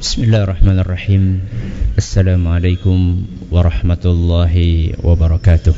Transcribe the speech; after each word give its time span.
بسم 0.00 0.32
الله 0.32 0.42
الرحمن 0.48 0.78
الرحيم 0.80 1.24
السلام 2.00 2.40
عليكم 2.48 2.98
ورحمة 3.52 4.04
الله 4.04 4.54
وبركاته 5.04 5.74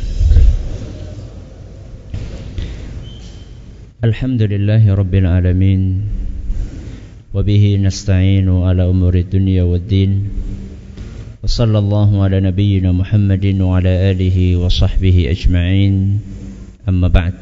الحمد 4.04 4.43
لله 4.43 4.95
رب 4.95 5.14
العالمين 5.14 5.82
وبه 7.35 7.64
نستعين 7.82 8.46
على 8.46 8.82
أمور 8.87 9.14
الدنيا 9.27 9.62
والدين 9.66 10.11
وصلى 11.43 11.79
الله 11.79 12.11
على 12.23 12.37
نبينا 12.47 12.95
محمد 12.95 13.45
وعلى 13.59 13.93
آله 14.15 14.39
وصحبه 14.57 15.17
أجمعين 15.35 15.95
أما 16.89 17.09
بعد 17.11 17.34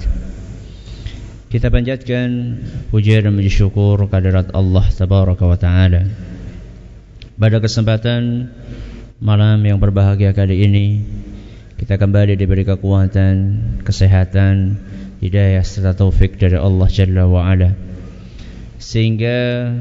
Kita 1.51 1.67
panjatkan 1.67 2.63
puja 2.95 3.19
dan 3.21 3.35
puji 3.35 3.51
syukur 3.51 3.99
kehadirat 4.07 4.55
Tabaraka 4.55 5.51
wa 5.51 5.59
Ta'ala. 5.59 6.30
Pada 7.41 7.57
kesempatan 7.57 8.53
malam 9.17 9.65
yang 9.65 9.81
berbahagia 9.81 10.37
kali 10.37 10.61
ini 10.61 10.87
Kita 11.81 11.97
kembali 11.97 12.37
diberi 12.37 12.69
kekuatan, 12.69 13.37
kesehatan, 13.81 14.77
hidayah 15.25 15.65
serta 15.65 15.97
taufik 15.97 16.37
dari 16.37 16.61
Allah 16.61 16.85
Jalla 16.93 17.25
wa 17.25 17.49
Ala. 17.49 17.73
Sehingga 18.77 19.73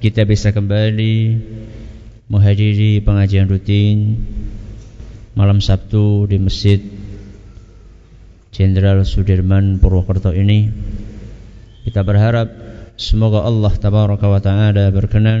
kita 0.00 0.24
bisa 0.24 0.56
kembali 0.56 1.16
menghadiri 2.32 3.04
pengajian 3.04 3.52
rutin 3.52 4.24
malam 5.36 5.60
Sabtu 5.60 6.24
di 6.24 6.40
Masjid 6.40 6.80
Jenderal 8.48 9.04
Sudirman 9.04 9.76
Purwokerto 9.76 10.32
ini. 10.32 10.72
Kita 11.84 12.00
berharap 12.00 12.48
semoga 12.96 13.44
Allah 13.44 13.76
tabaraka 13.76 14.24
wa 14.24 14.40
taala 14.40 14.88
berkenan 14.88 15.40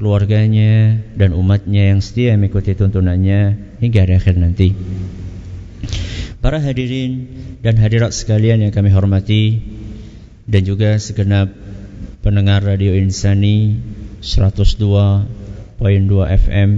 keluarganya 0.00 0.96
dan 1.12 1.36
umatnya 1.36 1.92
yang 1.92 2.00
setia 2.00 2.32
mengikuti 2.40 2.72
tuntunannya 2.72 3.76
hingga 3.84 4.08
akhir 4.08 4.40
nanti. 4.40 4.72
Para 6.40 6.56
hadirin 6.56 7.28
dan 7.60 7.76
hadirat 7.76 8.16
sekalian 8.16 8.64
yang 8.64 8.72
kami 8.72 8.88
hormati 8.88 9.60
dan 10.48 10.64
juga 10.64 10.96
segenap 10.96 11.52
pendengar 12.24 12.64
Radio 12.64 12.96
Insani 12.96 13.76
102.2 14.24 15.28
FM 16.48 16.70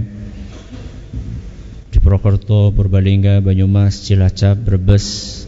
di 1.95 1.97
Purwokerto, 2.03 2.75
Purbalingga, 2.75 3.39
Banyumas, 3.39 4.03
Cilacap, 4.03 4.59
Brebes, 4.59 5.47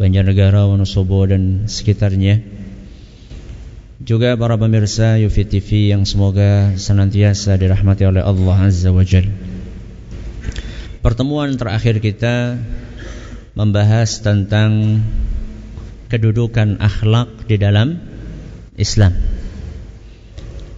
Banjarnegara, 0.00 0.64
Wonosobo 0.64 1.28
dan 1.28 1.68
sekitarnya 1.68 2.53
juga 4.04 4.36
para 4.36 4.60
pemirsa 4.60 5.16
Yufi 5.16 5.48
TV 5.48 5.88
yang 5.88 6.04
semoga 6.04 6.76
senantiasa 6.76 7.56
dirahmati 7.56 8.04
oleh 8.04 8.20
Allah 8.20 8.68
Azza 8.68 8.92
wa 8.92 9.00
Jal. 9.00 9.32
Pertemuan 11.00 11.56
terakhir 11.56 12.04
kita 12.04 12.60
membahas 13.56 14.20
tentang 14.20 15.00
kedudukan 16.12 16.84
akhlak 16.84 17.48
di 17.48 17.56
dalam 17.56 17.96
Islam. 18.76 19.16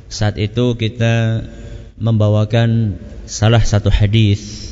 Saat 0.07 0.39
itu 0.39 0.79
kita 0.79 1.43
membawakan 1.99 2.95
salah 3.27 3.63
satu 3.67 3.91
hadis 3.91 4.71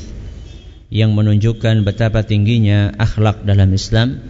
yang 0.87 1.11
menunjukkan 1.11 1.83
betapa 1.83 2.23
tingginya 2.23 2.95
akhlak 2.95 3.43
dalam 3.43 3.67
Islam 3.75 4.23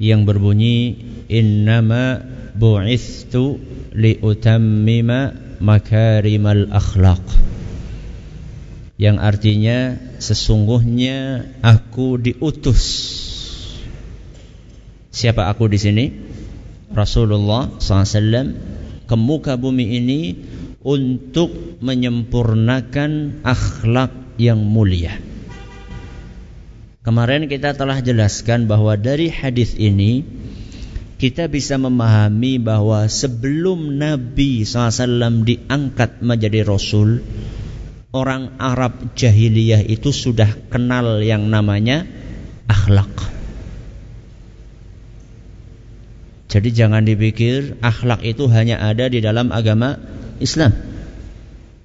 yang 0.00 0.24
berbunyi 0.24 0.96
innama 1.28 2.24
bu'ithtu 2.56 3.60
liutammima 3.92 5.36
makarimal 5.60 6.72
akhlaq. 6.72 7.20
Yang 8.96 9.16
artinya 9.20 9.78
sesungguhnya 10.16 11.44
aku 11.60 12.16
diutus. 12.16 12.84
Siapa 15.12 15.52
aku 15.52 15.68
di 15.68 15.78
sini? 15.80 16.04
Rasulullah 16.90 17.76
SAW 17.76 18.56
ke 19.04 19.16
muka 19.16 19.60
bumi 19.60 20.00
ini 20.00 20.20
untuk 20.80 21.80
menyempurnakan 21.84 23.44
akhlak 23.44 24.36
yang 24.40 24.64
mulia 24.64 25.29
kemarin 27.10 27.50
kita 27.50 27.74
telah 27.74 27.98
jelaskan 27.98 28.70
bahwa 28.70 28.94
dari 28.94 29.34
hadis 29.34 29.74
ini 29.74 30.22
kita 31.18 31.50
bisa 31.50 31.74
memahami 31.74 32.62
bahwa 32.62 33.02
sebelum 33.10 33.98
Nabi 33.98 34.62
SAW 34.62 35.42
diangkat 35.42 36.22
menjadi 36.22 36.62
Rasul, 36.62 37.18
orang 38.14 38.54
Arab 38.62 39.18
jahiliyah 39.18 39.82
itu 39.90 40.14
sudah 40.14 40.54
kenal 40.70 41.18
yang 41.18 41.50
namanya 41.50 42.06
akhlak. 42.70 43.10
Jadi 46.46 46.70
jangan 46.70 47.02
dipikir 47.02 47.74
akhlak 47.82 48.22
itu 48.22 48.46
hanya 48.54 48.78
ada 48.86 49.10
di 49.10 49.18
dalam 49.18 49.50
agama 49.50 49.98
Islam. 50.38 50.78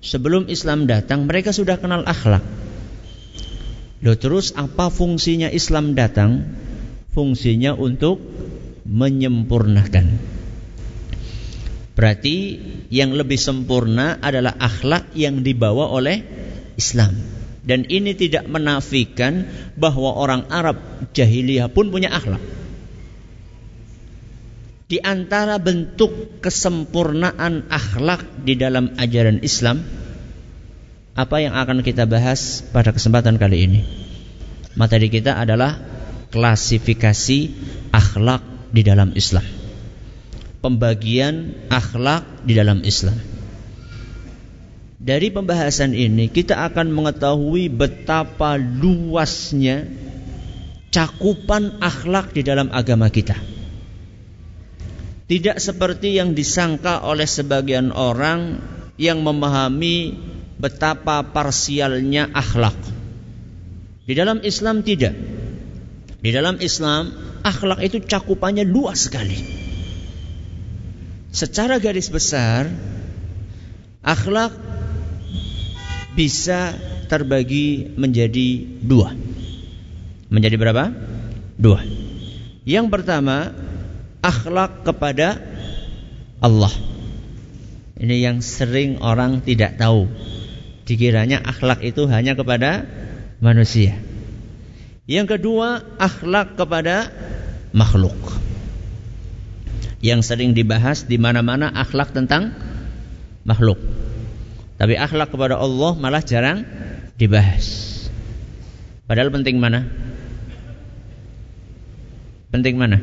Sebelum 0.06 0.54
Islam 0.54 0.86
datang, 0.86 1.26
mereka 1.26 1.50
sudah 1.50 1.82
kenal 1.82 2.06
akhlak. 2.06 2.65
Loh 4.06 4.14
terus 4.14 4.54
apa 4.54 4.94
fungsinya 4.94 5.50
Islam 5.50 5.98
datang? 5.98 6.46
Fungsinya 7.10 7.74
untuk 7.74 8.22
menyempurnakan. 8.86 10.22
Berarti 11.98 12.38
yang 12.94 13.18
lebih 13.18 13.42
sempurna 13.42 14.22
adalah 14.22 14.54
akhlak 14.62 15.10
yang 15.18 15.42
dibawa 15.42 15.90
oleh 15.90 16.22
Islam. 16.78 17.18
Dan 17.66 17.90
ini 17.90 18.14
tidak 18.14 18.46
menafikan 18.46 19.50
bahwa 19.74 20.14
orang 20.22 20.54
Arab 20.54 20.78
jahiliyah 21.18 21.74
pun 21.74 21.90
punya 21.90 22.14
akhlak. 22.14 22.44
Di 24.86 25.02
antara 25.02 25.58
bentuk 25.58 26.46
kesempurnaan 26.46 27.74
akhlak 27.74 28.46
di 28.46 28.54
dalam 28.54 28.94
ajaran 29.02 29.42
Islam, 29.42 29.82
apa 31.16 31.40
yang 31.40 31.56
akan 31.56 31.80
kita 31.80 32.04
bahas 32.04 32.60
pada 32.76 32.92
kesempatan 32.92 33.40
kali 33.40 33.64
ini? 33.64 33.82
Materi 34.76 35.08
kita 35.08 35.40
adalah 35.40 35.80
klasifikasi 36.36 37.40
akhlak 37.96 38.44
di 38.76 38.84
dalam 38.84 39.16
Islam. 39.16 39.48
Pembagian 40.60 41.56
akhlak 41.72 42.44
di 42.44 42.52
dalam 42.52 42.84
Islam. 42.84 43.16
Dari 45.00 45.32
pembahasan 45.32 45.96
ini 45.96 46.28
kita 46.28 46.68
akan 46.68 46.92
mengetahui 46.92 47.72
betapa 47.72 48.60
luasnya 48.60 49.88
cakupan 50.92 51.80
akhlak 51.80 52.36
di 52.36 52.44
dalam 52.44 52.68
agama 52.76 53.08
kita. 53.08 53.40
Tidak 55.32 55.58
seperti 55.64 56.20
yang 56.20 56.36
disangka 56.36 57.08
oleh 57.08 57.26
sebagian 57.26 57.96
orang 57.96 58.60
yang 59.00 59.24
memahami 59.24 60.35
betapa 60.56 61.22
parsialnya 61.36 62.32
akhlak. 62.32 62.78
Di 64.06 64.14
dalam 64.14 64.42
Islam 64.46 64.86
tidak. 64.86 65.16
Di 66.22 66.30
dalam 66.34 66.58
Islam 66.62 67.14
akhlak 67.46 67.82
itu 67.86 68.02
cakupannya 68.02 68.66
luas 68.66 69.06
sekali. 69.06 69.38
Secara 71.36 71.78
garis 71.84 72.08
besar, 72.10 72.72
akhlak 74.02 74.56
bisa 76.16 76.74
terbagi 77.12 77.92
menjadi 78.00 78.64
dua. 78.82 79.12
Menjadi 80.32 80.56
berapa? 80.58 80.90
Dua. 81.60 81.84
Yang 82.66 82.88
pertama, 82.90 83.54
akhlak 84.26 84.88
kepada 84.88 85.38
Allah. 86.42 86.74
Ini 87.96 88.16
yang 88.26 88.38
sering 88.42 89.00
orang 89.00 89.46
tidak 89.46 89.78
tahu. 89.78 90.10
Dikiranya 90.86 91.42
akhlak 91.42 91.82
itu 91.82 92.06
hanya 92.06 92.38
kepada 92.38 92.86
manusia. 93.42 93.98
Yang 95.10 95.38
kedua, 95.38 95.82
akhlak 95.98 96.58
kepada 96.58 97.10
makhluk. 97.74 98.18
Yang 100.02 100.30
sering 100.30 100.54
dibahas 100.54 101.10
di 101.10 101.18
mana-mana 101.18 101.74
akhlak 101.74 102.14
tentang 102.14 102.54
makhluk. 103.42 103.82
Tapi 104.78 104.94
akhlak 104.94 105.34
kepada 105.34 105.58
Allah 105.58 105.98
malah 105.98 106.22
jarang 106.22 106.62
dibahas. 107.18 107.94
Padahal 109.10 109.30
penting 109.34 109.58
mana? 109.58 109.90
Penting 112.54 112.76
mana? 112.78 113.02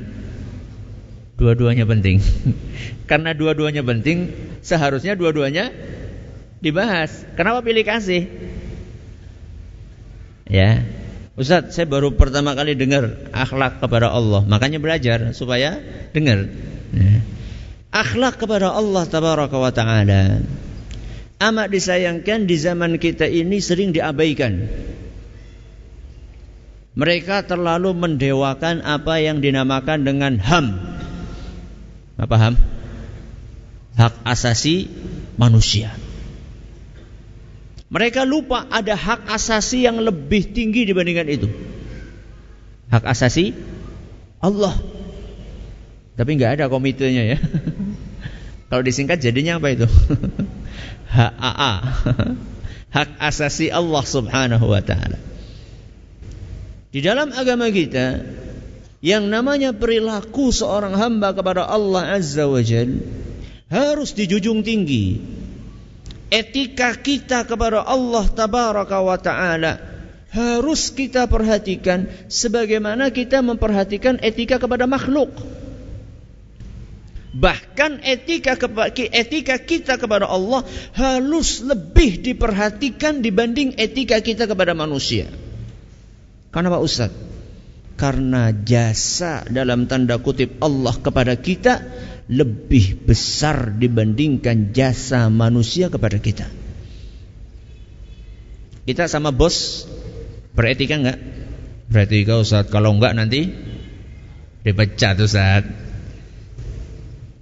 Dua-duanya 1.39 1.87
penting. 1.87 2.23
Karena 3.11 3.35
dua-duanya 3.35 3.83
penting, 3.83 4.31
seharusnya 4.63 5.19
dua-duanya 5.19 5.71
dibahas. 6.63 7.27
Kenapa 7.35 7.61
pilih 7.67 7.83
kasih? 7.83 8.31
Ya, 10.47 10.87
Ustaz, 11.35 11.75
saya 11.75 11.89
baru 11.89 12.15
pertama 12.15 12.53
kali 12.53 12.77
dengar 12.77 13.29
akhlak 13.33 13.83
kepada 13.83 14.13
Allah, 14.13 14.45
makanya 14.47 14.79
belajar 14.79 15.35
supaya 15.35 15.81
dengar. 16.13 16.47
Ya. 16.93 17.25
Akhlak 17.93 18.41
kepada 18.41 18.73
Allah 18.73 19.05
tabaraka 19.05 19.57
wa 19.57 19.73
taala 19.73 20.45
amat 21.43 21.67
disayangkan 21.75 22.47
di 22.47 22.57
zaman 22.57 23.03
kita 23.03 23.27
ini 23.27 23.59
sering 23.59 23.91
diabaikan. 23.91 24.71
Mereka 26.93 27.49
terlalu 27.49 27.97
mendewakan 27.97 28.85
apa 28.85 29.17
yang 29.19 29.41
dinamakan 29.41 30.05
dengan 30.05 30.37
HAM. 30.37 30.67
Apa 32.21 32.37
HAM? 32.37 32.55
Hak 33.97 34.15
asasi 34.29 34.93
manusia. 35.41 35.97
Mereka 37.93 38.25
lupa 38.25 38.65
ada 38.73 38.97
hak 38.97 39.29
asasi 39.29 39.85
yang 39.85 40.01
lebih 40.01 40.57
tinggi 40.57 40.89
dibandingkan 40.89 41.29
itu. 41.29 41.49
Hak 42.89 43.05
asasi 43.05 43.53
Allah. 44.41 44.73
Tapi 46.17 46.31
nggak 46.41 46.57
ada 46.57 46.65
komitenya 46.73 47.37
ya. 47.37 47.39
Kalau 48.73 48.81
disingkat 48.81 49.21
jadinya 49.21 49.61
apa 49.61 49.77
itu? 49.77 49.85
HAA. 51.17 51.73
Hak 52.97 53.11
asasi 53.21 53.69
Allah 53.69 54.05
Subhanahu 54.05 54.69
wa 54.69 54.81
taala. 54.81 55.21
Di 56.93 57.01
dalam 57.01 57.33
agama 57.33 57.69
kita 57.73 58.21
yang 59.05 59.29
namanya 59.33 59.73
perilaku 59.77 60.53
seorang 60.53 60.97
hamba 60.97 61.33
kepada 61.33 61.65
Allah 61.69 62.17
Azza 62.17 62.45
wa 62.49 62.61
Jal 62.61 63.01
harus 63.73 64.13
dijunjung 64.13 64.61
tinggi. 64.65 65.21
Etika 66.33 66.97
kita 66.97 67.45
kepada 67.45 67.85
Allah 67.85 68.25
Tabaraka 68.33 69.05
wa 69.05 69.21
Ta'ala 69.21 69.73
harus 70.33 70.89
kita 70.89 71.29
perhatikan 71.29 72.09
sebagaimana 72.33 73.13
kita 73.13 73.45
memperhatikan 73.45 74.17
etika 74.25 74.57
kepada 74.57 74.89
makhluk. 74.89 75.29
Bahkan 77.37 78.01
etika 78.01 78.57
etika 79.13 79.57
kita 79.61 80.01
kepada 80.01 80.25
Allah 80.25 80.65
harus 80.97 81.61
lebih 81.61 82.25
diperhatikan 82.25 83.21
dibanding 83.21 83.77
etika 83.77 84.25
kita 84.25 84.49
kepada 84.49 84.73
manusia. 84.73 85.29
Kenapa 86.49 86.81
Ustaz? 86.81 87.32
Karena 87.95 88.51
jasa 88.51 89.47
dalam 89.47 89.87
tanda 89.87 90.19
kutip 90.19 90.59
Allah 90.59 90.97
kepada 90.99 91.39
kita 91.39 91.83
lebih 92.33 93.05
besar 93.05 93.77
dibandingkan 93.77 94.73
jasa 94.73 95.29
manusia 95.29 95.93
kepada 95.93 96.17
kita. 96.17 96.47
Kita 98.83 99.07
sama 99.07 99.31
bos 99.31 99.87
beretika 100.57 100.99
enggak? 100.99 101.19
Beretika 101.93 102.41
Ustaz, 102.41 102.67
kalau 102.73 102.97
enggak 102.97 103.15
nanti 103.15 103.53
dipecat 104.65 105.21
Ustaz. 105.23 105.63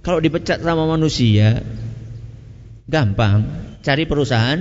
Kalau 0.01 0.17
dipecat 0.17 0.61
sama 0.61 0.89
manusia 0.89 1.61
gampang, 2.89 3.45
cari 3.85 4.03
perusahaan 4.09 4.59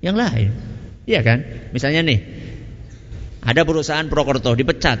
yang 0.00 0.16
lain. 0.16 0.50
Iya 1.04 1.20
kan? 1.26 1.38
Misalnya 1.74 2.06
nih, 2.06 2.18
ada 3.42 3.66
perusahaan 3.66 4.06
Prokerto 4.06 4.54
dipecat. 4.54 4.98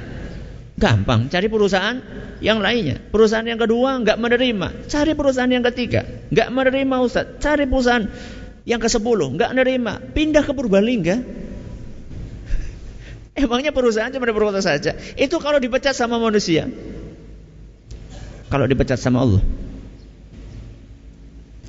Gampang, 0.72 1.30
cari 1.30 1.46
perusahaan 1.46 1.94
yang 2.42 2.58
lainnya. 2.58 2.98
Perusahaan 2.98 3.46
yang 3.46 3.60
kedua 3.60 4.02
nggak 4.02 4.18
menerima, 4.18 4.90
cari 4.90 5.14
perusahaan 5.14 5.50
yang 5.50 5.62
ketiga. 5.70 6.02
Nggak 6.34 6.48
menerima 6.50 6.96
Ustaz, 6.98 7.38
cari 7.38 7.70
perusahaan 7.70 8.10
yang 8.66 8.82
ke 8.82 8.88
sepuluh 8.90 9.30
nggak 9.30 9.54
menerima, 9.54 9.92
pindah 10.10 10.42
ke 10.42 10.50
Purbalingga. 10.50 11.16
Emangnya 13.46 13.70
perusahaan 13.70 14.10
cuma 14.10 14.26
di 14.26 14.34
Purwokerto 14.34 14.64
saja? 14.64 14.98
Itu 15.14 15.38
kalau 15.38 15.62
dipecat 15.62 15.94
sama 15.94 16.18
manusia. 16.18 16.66
Kalau 18.50 18.66
dipecat 18.66 18.98
sama 18.98 19.22
Allah. 19.22 19.42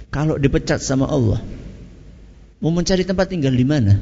Kalau 0.10 0.42
dipecat 0.42 0.81
sama 0.81 1.06
Allah. 1.06 1.38
Mau 2.64 2.74
mencari 2.74 3.06
tempat 3.06 3.30
tinggal 3.30 3.54
di 3.54 3.68
mana? 3.68 4.00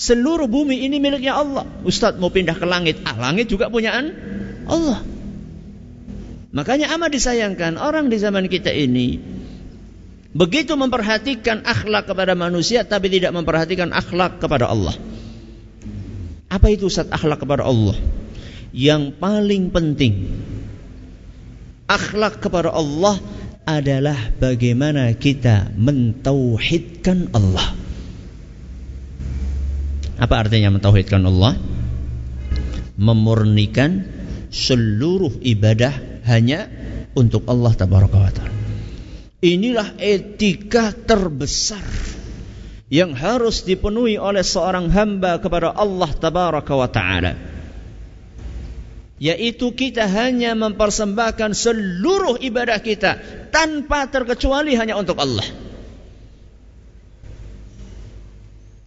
Seluruh 0.00 0.48
bumi 0.48 0.80
ini 0.80 0.96
miliknya 0.96 1.36
Allah. 1.36 1.68
Ustadz 1.84 2.16
mau 2.16 2.32
pindah 2.32 2.56
ke 2.56 2.64
langit. 2.64 3.04
Ah, 3.04 3.20
langit 3.20 3.52
juga 3.52 3.68
punyaan 3.68 4.16
Allah. 4.64 5.04
Makanya 6.56 6.88
amat 6.96 7.12
disayangkan 7.12 7.76
orang 7.76 8.08
di 8.08 8.16
zaman 8.16 8.48
kita 8.48 8.72
ini 8.72 9.20
begitu 10.32 10.72
memperhatikan 10.72 11.68
akhlak 11.68 12.08
kepada 12.08 12.32
manusia 12.32 12.80
tapi 12.88 13.12
tidak 13.12 13.36
memperhatikan 13.36 13.92
akhlak 13.92 14.40
kepada 14.40 14.72
Allah. 14.72 14.96
Apa 16.48 16.72
itu 16.72 16.88
Ustaz 16.88 17.12
akhlak 17.12 17.44
kepada 17.44 17.68
Allah? 17.68 17.94
Yang 18.72 19.20
paling 19.20 19.68
penting 19.68 20.32
akhlak 21.84 22.40
kepada 22.40 22.72
Allah 22.72 23.20
adalah 23.68 24.16
bagaimana 24.40 25.12
kita 25.12 25.76
mentauhidkan 25.76 27.36
Allah. 27.36 27.79
Apa 30.20 30.44
artinya 30.44 30.68
mentauhidkan 30.68 31.24
Allah? 31.24 31.56
Memurnikan 33.00 34.04
seluruh 34.52 35.40
ibadah 35.40 36.20
hanya 36.28 36.68
untuk 37.16 37.48
Allah 37.48 37.72
tabaraka 37.72 38.18
wa 38.20 38.28
taala. 38.28 38.52
Inilah 39.40 39.96
etika 39.96 40.92
terbesar 40.92 41.80
yang 42.92 43.16
harus 43.16 43.64
dipenuhi 43.64 44.20
oleh 44.20 44.44
seorang 44.44 44.92
hamba 44.92 45.40
kepada 45.40 45.72
Allah 45.72 46.10
tabaraka 46.12 46.74
wa 46.76 46.88
taala. 46.92 47.32
Yaitu 49.16 49.72
kita 49.72 50.04
hanya 50.04 50.52
mempersembahkan 50.52 51.56
seluruh 51.56 52.36
ibadah 52.44 52.76
kita 52.84 53.20
tanpa 53.48 54.04
terkecuali 54.12 54.76
hanya 54.76 55.00
untuk 55.00 55.16
Allah. 55.16 55.44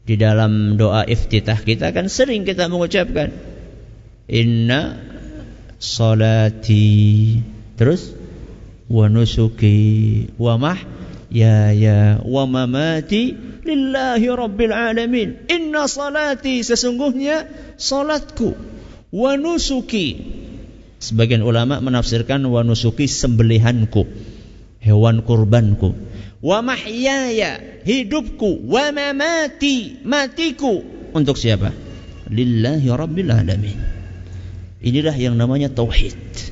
Di 0.03 0.19
dalam 0.19 0.75
doa 0.75 1.07
iftitah 1.07 1.55
kita 1.63 1.95
kan 1.95 2.11
sering 2.11 2.43
kita 2.43 2.67
mengucapkan 2.67 3.31
Inna 4.27 4.99
salati. 5.79 7.39
Terus 7.79 8.11
Wa 8.91 9.07
nusuki 9.07 10.27
Wa 10.35 10.59
Ya 11.31 11.71
ya 11.71 12.19
Wa 12.19 12.43
mamati 12.43 13.31
Lillahi 13.63 14.27
rabbil 14.27 14.75
alamin. 14.75 15.47
Inna 15.47 15.87
salati 15.87 16.67
Sesungguhnya 16.67 17.47
Salatku. 17.79 18.59
Wa 19.07 19.39
nusuki. 19.39 20.19
Sebagian 20.99 21.47
ulama 21.47 21.79
menafsirkan 21.79 22.43
Wa 22.43 22.67
nusuki 22.67 23.07
sembelihanku 23.07 24.03
Hewan 24.83 25.23
kurbanku 25.23 25.95
wa 26.43 26.59
mahyaya 26.59 27.81
hidupku. 27.87 28.67
Wa 28.67 28.91
mamati 28.91 30.03
matiku. 30.03 30.83
Untuk 31.15 31.39
siapa? 31.39 31.71
Lillahi 32.27 32.87
rabbil 32.91 33.31
alamin. 33.31 33.79
Inilah 34.83 35.15
yang 35.15 35.39
namanya 35.39 35.71
tauhid. 35.71 36.51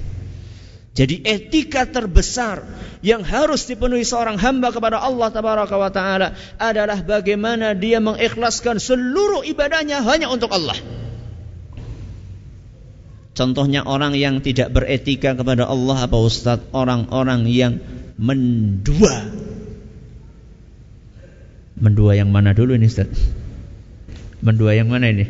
Jadi 0.92 1.24
etika 1.24 1.88
terbesar 1.88 2.68
yang 3.00 3.24
harus 3.24 3.64
dipenuhi 3.64 4.04
seorang 4.04 4.36
hamba 4.36 4.76
kepada 4.76 5.00
Allah 5.00 5.32
tabaraka 5.32 5.76
wa 5.80 5.88
taala 5.88 6.36
adalah 6.60 7.00
bagaimana 7.00 7.72
dia 7.72 8.04
mengikhlaskan 8.04 8.76
seluruh 8.76 9.48
ibadahnya 9.48 10.04
hanya 10.04 10.28
untuk 10.28 10.52
Allah. 10.52 10.76
Contohnya 13.32 13.88
orang 13.88 14.20
yang 14.20 14.44
tidak 14.44 14.76
beretika 14.76 15.32
kepada 15.32 15.64
Allah 15.64 16.04
apa 16.04 16.18
Ustaz? 16.20 16.60
Orang-orang 16.76 17.48
yang 17.48 17.80
mendua 18.20 19.32
Mendua 21.82 22.14
yang 22.14 22.30
mana 22.30 22.54
dulu 22.54 22.78
ini 22.78 22.86
Ustaz? 22.86 23.10
Mendua 24.46 24.78
yang 24.78 24.94
mana 24.94 25.10
ini? 25.10 25.26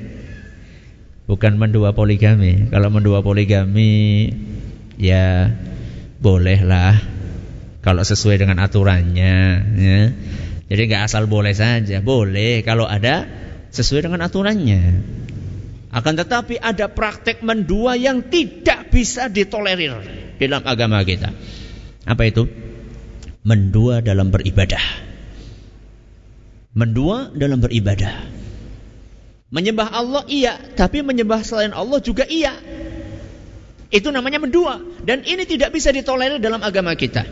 Bukan 1.24 1.56
mendua 1.56 1.96
poligami. 1.96 2.68
Kalau 2.68 2.92
mendua 2.92 3.24
poligami 3.24 4.28
ya 5.00 5.48
bolehlah 6.20 7.00
kalau 7.80 8.04
sesuai 8.04 8.44
dengan 8.44 8.60
aturannya 8.60 9.36
ya. 9.80 10.00
Jadi 10.72 10.82
nggak 10.88 11.04
asal 11.08 11.28
boleh 11.32 11.56
saja, 11.56 12.04
boleh 12.04 12.64
kalau 12.68 12.84
ada 12.84 13.28
sesuai 13.72 14.12
dengan 14.12 14.28
aturannya. 14.28 14.84
Akan 15.92 16.16
tetapi 16.16 16.60
ada 16.60 16.88
praktek 16.88 17.44
mendua 17.44 18.00
yang 18.00 18.28
tidak 18.28 18.92
bisa 18.92 19.28
ditolerir 19.28 20.00
dalam 20.40 20.64
agama 20.64 21.04
kita. 21.04 21.36
Apa 22.08 22.24
itu? 22.28 22.48
Mendua 23.44 24.00
dalam 24.00 24.32
beribadah. 24.32 25.11
Mendua 26.72 27.32
dalam 27.36 27.60
beribadah. 27.60 28.32
Menyembah 29.52 29.92
Allah 29.92 30.24
iya, 30.32 30.56
tapi 30.80 31.04
menyembah 31.04 31.44
selain 31.44 31.76
Allah 31.76 32.00
juga 32.00 32.24
iya. 32.24 32.56
Itu 33.92 34.08
namanya 34.16 34.40
mendua 34.40 34.80
dan 35.04 35.28
ini 35.28 35.44
tidak 35.44 35.76
bisa 35.76 35.92
ditolerir 35.92 36.40
dalam 36.40 36.64
agama 36.64 36.96
kita. 36.96 37.28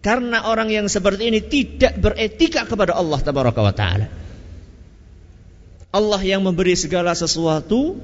Karena 0.00 0.48
orang 0.48 0.72
yang 0.72 0.88
seperti 0.88 1.28
ini 1.28 1.44
tidak 1.44 2.00
beretika 2.00 2.64
kepada 2.64 2.96
Allah 2.96 3.20
tabaraka 3.20 3.60
wa 3.60 3.74
taala. 3.76 4.08
Allah 5.92 6.20
yang 6.24 6.40
memberi 6.40 6.72
segala 6.80 7.12
sesuatu 7.12 8.00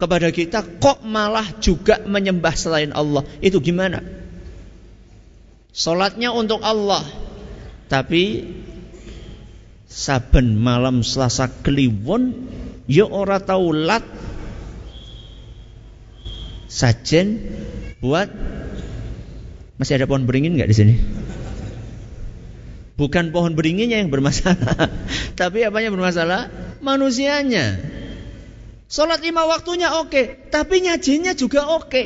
kepada 0.00 0.32
kita 0.32 0.64
kok 0.80 1.04
malah 1.04 1.46
juga 1.60 2.00
menyembah 2.04 2.56
selain 2.56 2.90
Allah. 2.96 3.24
Itu 3.44 3.60
gimana? 3.60 4.00
Salatnya 5.76 6.32
untuk 6.32 6.64
Allah, 6.64 7.04
tapi 7.92 8.48
saben 9.94 10.58
malam 10.58 11.06
Selasa 11.06 11.46
Kliwon 11.46 12.34
ya 12.90 13.06
ora 13.06 13.38
tau 13.38 13.70
lat 13.70 14.02
sajen 16.66 17.38
buat 18.02 18.26
masih 19.78 20.02
ada 20.02 20.10
pohon 20.10 20.26
beringin 20.26 20.58
nggak 20.58 20.66
di 20.66 20.76
sini? 20.76 20.94
Bukan 22.94 23.34
pohon 23.34 23.58
beringinnya 23.58 23.98
yang 23.98 24.10
bermasalah, 24.10 24.86
tapi 25.40 25.66
apanya 25.66 25.90
bermasalah? 25.90 26.46
Manusianya. 26.78 27.82
Sholat 28.86 29.18
lima 29.18 29.50
waktunya 29.50 29.98
oke, 29.98 30.50
tapi 30.54 30.86
nyajinya 30.86 31.34
juga 31.34 31.66
oke. 31.74 32.02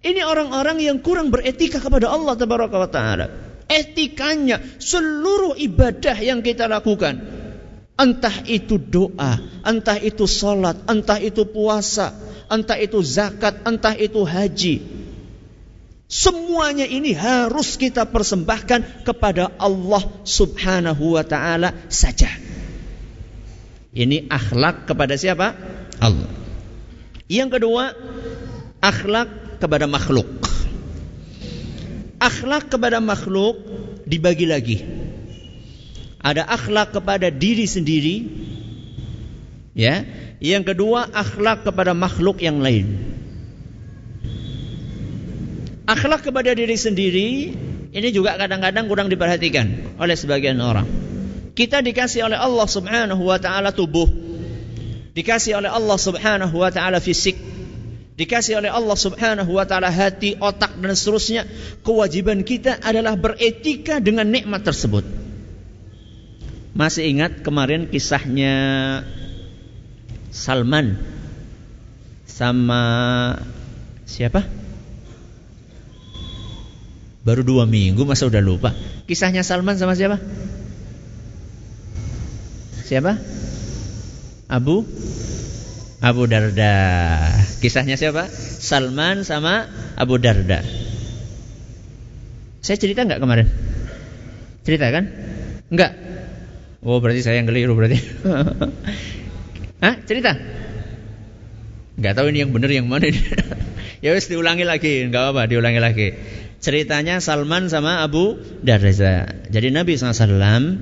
Ini 0.00 0.22
orang-orang 0.24 0.80
yang 0.80 1.04
kurang 1.04 1.28
beretika 1.28 1.76
kepada 1.76 2.08
Allah 2.08 2.40
Taala. 2.88 3.45
Etikanya 3.66 4.62
seluruh 4.78 5.58
ibadah 5.58 6.14
yang 6.22 6.38
kita 6.38 6.70
lakukan, 6.70 7.18
entah 7.98 8.46
itu 8.46 8.78
doa, 8.78 9.42
entah 9.66 9.98
itu 9.98 10.22
sholat, 10.30 10.86
entah 10.86 11.18
itu 11.18 11.42
puasa, 11.42 12.14
entah 12.46 12.78
itu 12.78 13.02
zakat, 13.02 13.66
entah 13.66 13.98
itu 13.98 14.22
haji. 14.22 14.86
Semuanya 16.06 16.86
ini 16.86 17.10
harus 17.18 17.74
kita 17.74 18.06
persembahkan 18.06 19.02
kepada 19.02 19.50
Allah 19.58 20.06
Subhanahu 20.22 21.18
wa 21.18 21.26
taala 21.26 21.74
saja. 21.90 22.30
Ini 23.90 24.30
akhlak 24.30 24.86
kepada 24.86 25.18
siapa? 25.18 25.58
Allah. 25.98 26.30
Yang 27.26 27.58
kedua, 27.58 27.90
akhlak 28.78 29.58
kepada 29.58 29.90
makhluk. 29.90 30.45
Akhlak 32.26 32.74
kepada 32.74 32.98
makhluk 32.98 33.54
dibagi 34.02 34.50
lagi. 34.50 34.82
Ada 36.18 36.42
akhlak 36.42 36.90
kepada 36.98 37.30
diri 37.30 37.70
sendiri, 37.70 38.16
ya. 39.78 40.02
Yang 40.42 40.74
kedua, 40.74 41.06
akhlak 41.06 41.62
kepada 41.62 41.94
makhluk 41.94 42.42
yang 42.42 42.58
lain. 42.58 43.14
Akhlak 45.86 46.26
kepada 46.26 46.50
diri 46.50 46.74
sendiri 46.74 47.54
ini 47.94 48.08
juga 48.10 48.34
kadang-kadang 48.34 48.90
kurang 48.90 49.08
diperhatikan 49.08 49.96
oleh 50.02 50.18
sebagian 50.18 50.58
orang. 50.58 50.84
Kita 51.56 51.80
dikasih 51.80 52.28
oleh 52.28 52.36
Allah 52.36 52.66
Subhanahu 52.68 53.22
wa 53.22 53.38
taala 53.40 53.70
tubuh. 53.72 54.04
Dikasih 55.16 55.62
oleh 55.62 55.70
Allah 55.72 55.96
Subhanahu 55.96 56.60
wa 56.60 56.68
taala 56.68 57.00
fisik 57.00 57.55
dikasih 58.16 58.64
oleh 58.64 58.72
Allah 58.72 58.96
Subhanahu 58.96 59.60
wa 59.60 59.64
taala 59.68 59.92
hati, 59.92 60.40
otak 60.40 60.80
dan 60.80 60.96
seterusnya. 60.96 61.44
Kewajiban 61.84 62.42
kita 62.42 62.80
adalah 62.80 63.14
beretika 63.14 64.00
dengan 64.00 64.26
nikmat 64.32 64.64
tersebut. 64.64 65.04
Masih 66.76 67.08
ingat 67.08 67.40
kemarin 67.40 67.88
kisahnya 67.88 68.52
Salman 70.28 71.00
sama 72.28 72.82
siapa? 74.04 74.44
Baru 77.24 77.42
dua 77.42 77.64
minggu 77.64 78.04
masa 78.04 78.28
udah 78.28 78.44
lupa. 78.44 78.76
Kisahnya 79.08 79.40
Salman 79.40 79.80
sama 79.80 79.96
siapa? 79.96 80.20
Siapa? 82.86 83.18
Abu 84.46 84.86
Abu 86.00 86.28
Darda. 86.28 86.74
Kisahnya 87.64 87.96
siapa? 87.96 88.28
Salman 88.32 89.24
sama 89.24 89.68
Abu 89.96 90.20
Darda. 90.20 90.60
Saya 92.60 92.76
cerita 92.76 93.06
nggak 93.06 93.22
kemarin? 93.22 93.46
Cerita 94.66 94.90
kan? 94.92 95.04
Enggak. 95.72 95.92
Oh 96.84 97.00
berarti 97.00 97.22
saya 97.24 97.40
yang 97.40 97.48
keliru 97.48 97.72
berarti. 97.78 97.98
Hah? 99.84 99.94
Cerita? 100.04 100.36
Enggak 101.96 102.12
tahu 102.12 102.28
ini 102.28 102.44
yang 102.44 102.52
benar 102.52 102.70
yang 102.70 102.86
mana 102.90 103.08
ini. 103.08 103.20
ya 104.04 104.12
wes 104.12 104.28
diulangi 104.28 104.68
lagi, 104.68 105.06
enggak 105.06 105.32
apa-apa, 105.32 105.48
diulangi 105.48 105.80
lagi. 105.80 106.08
Ceritanya 106.60 107.22
Salman 107.24 107.72
sama 107.72 108.04
Abu 108.04 108.36
Darda. 108.60 109.48
Jadi 109.48 109.68
Nabi 109.72 109.96
SAW 109.96 110.76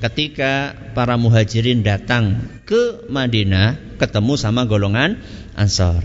ketika 0.00 0.72
para 0.96 1.20
muhajirin 1.20 1.84
datang 1.84 2.40
ke 2.64 3.06
Madinah 3.06 4.00
ketemu 4.00 4.34
sama 4.40 4.64
golongan 4.64 5.20
Ansor. 5.54 6.00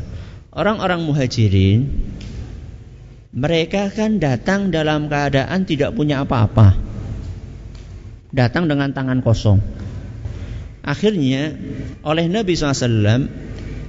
Orang-orang 0.52 1.04
muhajirin 1.04 1.88
mereka 3.36 3.92
kan 3.92 4.20
datang 4.20 4.72
dalam 4.72 5.12
keadaan 5.12 5.68
tidak 5.68 5.92
punya 5.92 6.24
apa-apa. 6.24 6.76
Datang 8.32 8.68
dengan 8.68 8.92
tangan 8.92 9.20
kosong. 9.20 9.60
Akhirnya 10.84 11.56
oleh 12.04 12.32
Nabi 12.32 12.56
SAW 12.56 13.28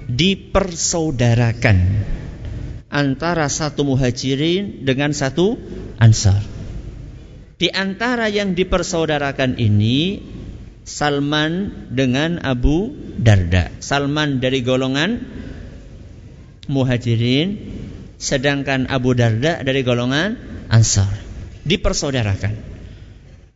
dipersaudarakan 0.06 1.78
antara 2.90 3.46
satu 3.50 3.82
muhajirin 3.82 4.86
dengan 4.86 5.10
satu 5.10 5.58
ansar. 5.98 6.55
Di 7.56 7.72
antara 7.72 8.28
yang 8.28 8.52
dipersaudarakan 8.52 9.56
ini 9.56 10.20
Salman 10.84 11.88
dengan 11.88 12.36
Abu 12.44 12.92
Darda. 13.16 13.72
Salman 13.80 14.44
dari 14.44 14.60
golongan 14.60 15.25
Muhajirin, 16.68 17.56
sedangkan 18.20 18.92
Abu 18.92 19.16
Darda 19.16 19.64
dari 19.64 19.80
golongan 19.80 20.36
Ansar. 20.68 21.08
Dipersaudarakan. 21.64 22.76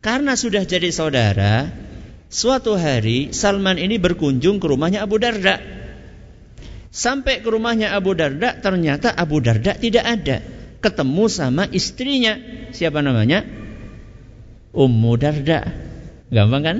Karena 0.01 0.33
sudah 0.33 0.65
jadi 0.65 0.89
saudara, 0.89 1.69
suatu 2.25 2.73
hari 2.81 3.29
Salman 3.37 3.77
ini 3.77 4.01
berkunjung 4.01 4.57
ke 4.57 4.65
rumahnya 4.65 5.05
Abu 5.05 5.21
Darda. 5.21 5.61
Sampai 6.89 7.45
ke 7.45 7.47
rumahnya 7.53 7.93
Abu 7.93 8.17
Darda, 8.17 8.57
ternyata 8.65 9.13
Abu 9.13 9.45
Darda 9.45 9.77
tidak 9.77 10.03
ada. 10.09 10.41
Ketemu 10.81 11.29
sama 11.29 11.69
istrinya. 11.69 12.35
Siapa 12.73 13.05
namanya? 13.05 13.60
Ummu 14.71 15.19
Darda. 15.19 15.67
Gampang 16.31 16.63
kan? 16.63 16.77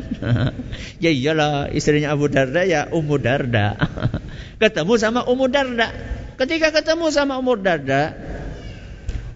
ya 1.03 1.11
iyalah 1.11 1.67
istrinya 1.75 2.15
Abu 2.15 2.31
Darda 2.31 2.63
ya 2.63 2.87
Ummu 2.87 3.19
Darda. 3.19 3.75
ketemu 4.61 4.93
sama 4.95 5.27
Ummu 5.27 5.51
Darda. 5.51 5.91
Ketika 6.39 6.71
ketemu 6.71 7.11
sama 7.11 7.35
Ummu 7.37 7.59
Darda, 7.59 8.15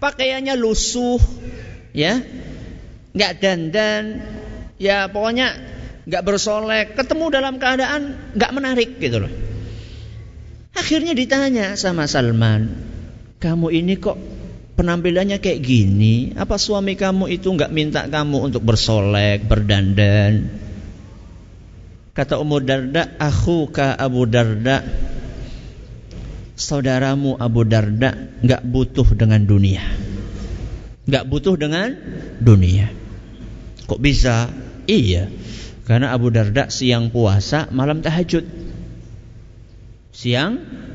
pakaiannya 0.00 0.56
lusuh, 0.56 1.20
ya, 1.92 2.18
nggak 3.12 3.32
dandan, 3.38 4.24
ya 4.80 5.06
pokoknya 5.12 5.52
nggak 6.08 6.24
bersolek. 6.24 6.86
Ketemu 6.96 7.24
dalam 7.28 7.54
keadaan 7.60 8.16
nggak 8.34 8.52
menarik 8.56 8.90
gitu 8.96 9.20
loh. 9.22 9.32
Akhirnya 10.76 11.12
ditanya 11.12 11.76
sama 11.76 12.08
Salman, 12.08 12.72
kamu 13.40 13.68
ini 13.72 13.96
kok 14.00 14.35
penampilannya 14.76 15.40
kayak 15.40 15.60
gini, 15.64 16.36
apa 16.36 16.60
suami 16.60 16.94
kamu 16.94 17.32
itu 17.32 17.48
nggak 17.48 17.72
minta 17.72 18.04
kamu 18.06 18.52
untuk 18.52 18.62
bersolek, 18.62 19.48
berdandan? 19.48 20.52
Kata 22.12 22.36
Ummu 22.40 22.60
Darda, 22.60 23.16
aku 23.16 23.72
ka 23.72 23.96
Abu 23.96 24.28
Darda, 24.28 24.84
saudaramu 26.56 27.36
Abu 27.40 27.64
Darda 27.64 28.12
nggak 28.44 28.62
butuh 28.68 29.08
dengan 29.16 29.44
dunia, 29.48 29.84
nggak 31.08 31.24
butuh 31.24 31.56
dengan 31.56 31.96
dunia. 32.40 32.92
Kok 33.88 34.00
bisa? 34.00 34.48
Iya, 34.86 35.28
karena 35.88 36.12
Abu 36.12 36.28
Darda 36.32 36.68
siang 36.68 37.08
puasa, 37.08 37.68
malam 37.72 38.04
tahajud. 38.04 38.44
Siang 40.16 40.52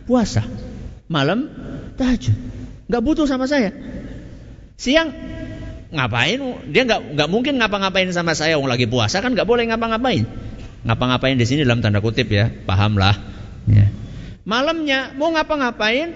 puasa, 0.10 0.42
malam 1.06 1.46
tahajud 1.94 2.61
nggak 2.92 3.04
butuh 3.08 3.24
sama 3.24 3.48
saya. 3.48 3.72
Siang 4.76 5.16
ngapain? 5.96 6.40
Dia 6.76 6.84
nggak 6.84 7.16
nggak 7.16 7.30
mungkin 7.32 7.56
ngapa-ngapain 7.64 8.12
sama 8.12 8.36
saya. 8.36 8.60
Wong 8.60 8.68
lagi 8.68 8.92
puasa 8.92 9.24
kan 9.24 9.32
nggak 9.32 9.48
boleh 9.48 9.72
ngapa-ngapain. 9.72 10.28
Ngapa-ngapain 10.84 11.40
di 11.40 11.48
sini 11.48 11.64
dalam 11.64 11.80
tanda 11.80 12.04
kutip 12.04 12.28
ya, 12.28 12.52
pahamlah. 12.68 13.16
Ya. 13.72 13.88
Malamnya 14.44 15.16
mau 15.16 15.32
ngapa-ngapain? 15.32 16.12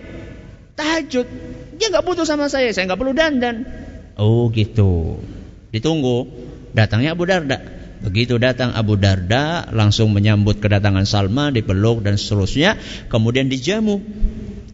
Tahajud. 0.76 1.28
Dia 1.80 1.88
nggak 1.88 2.04
butuh 2.04 2.28
sama 2.28 2.52
saya. 2.52 2.76
Saya 2.76 2.92
nggak 2.92 3.00
perlu 3.00 3.16
dandan. 3.16 3.64
Oh 4.20 4.52
gitu. 4.52 5.24
Ditunggu. 5.72 6.28
Datangnya 6.76 7.16
Abu 7.16 7.24
Darda. 7.24 7.76
Begitu 8.04 8.36
datang 8.38 8.76
Abu 8.76 9.00
Darda, 9.00 9.72
langsung 9.72 10.12
menyambut 10.12 10.60
kedatangan 10.60 11.08
Salman, 11.08 11.56
dipeluk 11.56 12.04
dan 12.04 12.20
seterusnya, 12.20 12.76
kemudian 13.08 13.48
dijamu. 13.48 14.04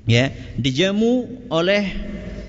Ya, 0.09 0.33
dijamu 0.57 1.29
oleh 1.53 1.83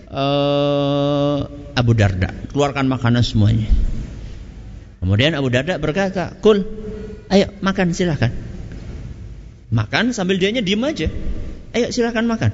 uh, 0.09 1.45
Abu 1.77 1.93
Darda, 1.93 2.33
keluarkan 2.53 2.89
makanan 2.89 3.25
semuanya. 3.25 3.69
Kemudian 5.03 5.37
Abu 5.37 5.53
Darda 5.53 5.77
berkata, 5.77 6.33
"Kul, 6.41 6.65
ayo 7.29 7.53
makan 7.61 7.93
silahkan." 7.93 8.33
Makan 9.73 10.13
sambil 10.13 10.37
dianya 10.37 10.61
diem 10.61 10.85
aja. 10.85 11.09
Ayo 11.73 11.89
silahkan 11.89 12.29
makan. 12.29 12.53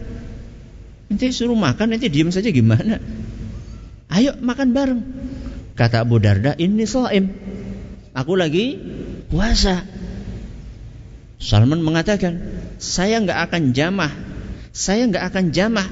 Nanti 1.10 1.34
suruh 1.34 1.58
makan, 1.58 1.90
nanti 1.90 2.06
diem 2.06 2.30
saja 2.30 2.46
gimana? 2.54 3.02
Ayo 4.06 4.38
makan 4.38 4.70
bareng. 4.70 5.02
Kata 5.74 6.06
Abu 6.06 6.22
Darda, 6.22 6.54
ini 6.54 6.86
so'im. 6.86 7.26
Aku 8.14 8.38
lagi 8.38 8.78
puasa. 9.26 9.82
Salman 11.42 11.82
mengatakan, 11.82 12.38
saya 12.78 13.18
nggak 13.18 13.50
akan 13.50 13.62
jamah. 13.74 14.12
Saya 14.78 15.10
nggak 15.10 15.34
akan 15.34 15.44
jamah 15.50 15.90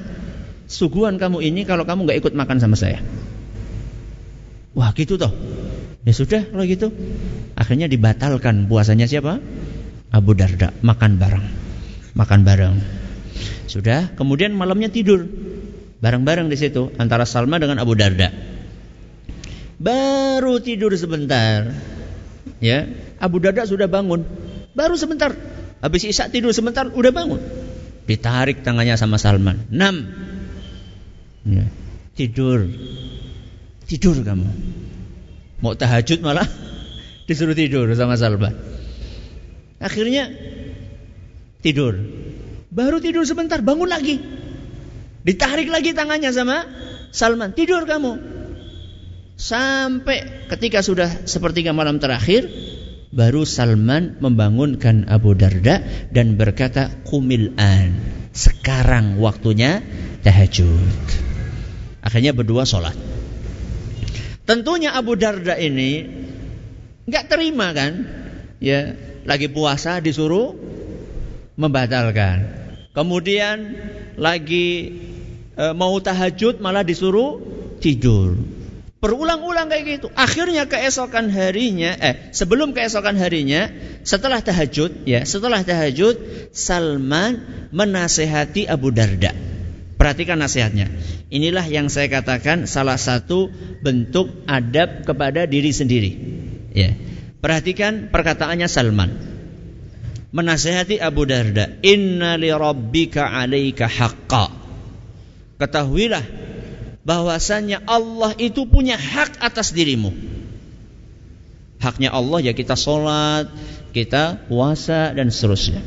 suguhan 0.70 1.18
kamu 1.18 1.42
ini 1.42 1.66
kalau 1.66 1.82
kamu 1.82 2.06
nggak 2.06 2.18
ikut 2.22 2.32
makan 2.38 2.62
sama 2.62 2.78
saya. 2.78 3.02
Wah 4.78 4.94
gitu 4.94 5.18
toh. 5.18 5.34
Ya 6.06 6.14
sudah 6.14 6.46
kalau 6.46 6.62
gitu. 6.62 6.94
Akhirnya 7.58 7.90
dibatalkan 7.90 8.70
puasanya 8.70 9.10
siapa? 9.10 9.42
Abu 10.14 10.38
Darda 10.38 10.70
makan 10.86 11.18
bareng. 11.18 11.46
Makan 12.14 12.40
bareng. 12.46 12.78
Sudah, 13.66 14.14
kemudian 14.14 14.54
malamnya 14.54 14.86
tidur 14.86 15.26
bareng-bareng 15.98 16.46
di 16.46 16.54
situ 16.54 16.94
antara 17.02 17.26
Salma 17.26 17.58
dengan 17.58 17.82
Abu 17.82 17.98
Darda. 17.98 18.30
Baru 19.82 20.62
tidur 20.62 20.94
sebentar. 20.94 21.74
Ya, 22.62 22.86
Abu 23.18 23.42
Darda 23.42 23.66
sudah 23.66 23.90
bangun. 23.90 24.22
Baru 24.78 24.94
sebentar. 24.94 25.34
Habis 25.82 26.06
Isya 26.06 26.30
tidur 26.30 26.54
sebentar 26.54 26.86
udah 26.86 27.10
bangun. 27.10 27.42
Ditarik 28.06 28.62
tangannya 28.62 28.94
sama 28.94 29.18
Salman. 29.18 29.66
Enam. 29.68 30.06
Ya. 31.46 31.66
Tidur. 32.14 32.70
Tidur 33.86 34.22
kamu. 34.22 34.46
Mau 35.62 35.74
tahajud 35.74 36.22
malah 36.22 36.46
disuruh 37.28 37.54
tidur 37.58 37.90
sama 37.98 38.14
Salman. 38.14 38.54
Akhirnya 39.82 40.30
tidur. 41.60 41.98
Baru 42.70 43.00
tidur 43.00 43.24
sebentar, 43.24 43.60
bangun 43.62 43.88
lagi. 43.88 44.20
Ditarik 45.26 45.66
lagi 45.66 45.90
tangannya 45.90 46.30
sama 46.30 46.66
Salman. 47.10 47.52
Tidur 47.52 47.82
kamu. 47.88 48.36
Sampai 49.36 50.48
ketika 50.48 50.80
sudah 50.80 51.28
sepertiga 51.28 51.76
malam 51.76 52.00
terakhir, 52.00 52.48
baru 53.16 53.48
Salman 53.48 54.20
membangunkan 54.20 55.08
Abu 55.08 55.32
Darda 55.32 55.80
dan 56.12 56.36
berkata, 56.36 56.92
"Kumil 57.08 57.56
an." 57.56 57.96
Sekarang 58.36 59.16
waktunya 59.16 59.80
tahajud. 60.20 61.00
Akhirnya 62.04 62.36
berdua 62.36 62.68
sholat. 62.68 62.92
Tentunya 64.44 64.92
Abu 64.92 65.16
Darda 65.16 65.56
ini 65.56 66.04
nggak 67.08 67.24
terima 67.32 67.72
kan? 67.72 68.04
Ya, 68.60 68.92
lagi 69.24 69.48
puasa 69.48 69.98
disuruh 70.04 70.54
membatalkan. 71.56 72.46
Kemudian 72.92 73.76
lagi 74.20 74.96
e, 75.56 75.64
mau 75.72 75.96
tahajud 75.98 76.60
malah 76.60 76.84
disuruh 76.84 77.40
tidur. 77.80 78.36
Berulang-ulang 79.06 79.70
kayak 79.70 79.84
gitu. 79.86 80.06
Akhirnya 80.18 80.66
keesokan 80.66 81.30
harinya, 81.30 81.94
eh 81.94 82.34
sebelum 82.34 82.74
keesokan 82.74 83.14
harinya, 83.14 83.70
setelah 84.02 84.42
tahajud, 84.42 85.06
ya 85.06 85.22
setelah 85.22 85.62
tahajud, 85.62 86.18
Salman 86.50 87.38
menasehati 87.70 88.66
Abu 88.66 88.90
Darda. 88.90 89.30
Perhatikan 89.94 90.42
nasihatnya. 90.42 90.90
Inilah 91.30 91.62
yang 91.70 91.86
saya 91.86 92.10
katakan 92.10 92.66
salah 92.66 92.98
satu 92.98 93.46
bentuk 93.78 94.42
adab 94.50 95.06
kepada 95.06 95.46
diri 95.46 95.70
sendiri. 95.70 96.10
Ya. 96.74 96.90
Perhatikan 97.38 98.10
perkataannya 98.10 98.66
Salman. 98.66 99.10
Menasehati 100.34 100.98
Abu 100.98 101.30
Darda, 101.30 101.78
"Inna 101.86 102.34
li 102.34 102.50
rabbika 102.50 103.30
'alaika 103.30 103.86
haqqa." 103.86 104.50
Ketahuilah 105.62 106.26
bahwasannya 107.06 107.86
Allah 107.86 108.34
itu 108.34 108.66
punya 108.66 108.98
hak 108.98 109.38
atas 109.38 109.70
dirimu. 109.70 110.10
Haknya 111.78 112.10
Allah 112.10 112.50
ya 112.50 112.52
kita 112.52 112.74
sholat, 112.74 113.46
kita 113.94 114.50
puasa 114.50 115.14
dan 115.14 115.30
seterusnya. 115.30 115.86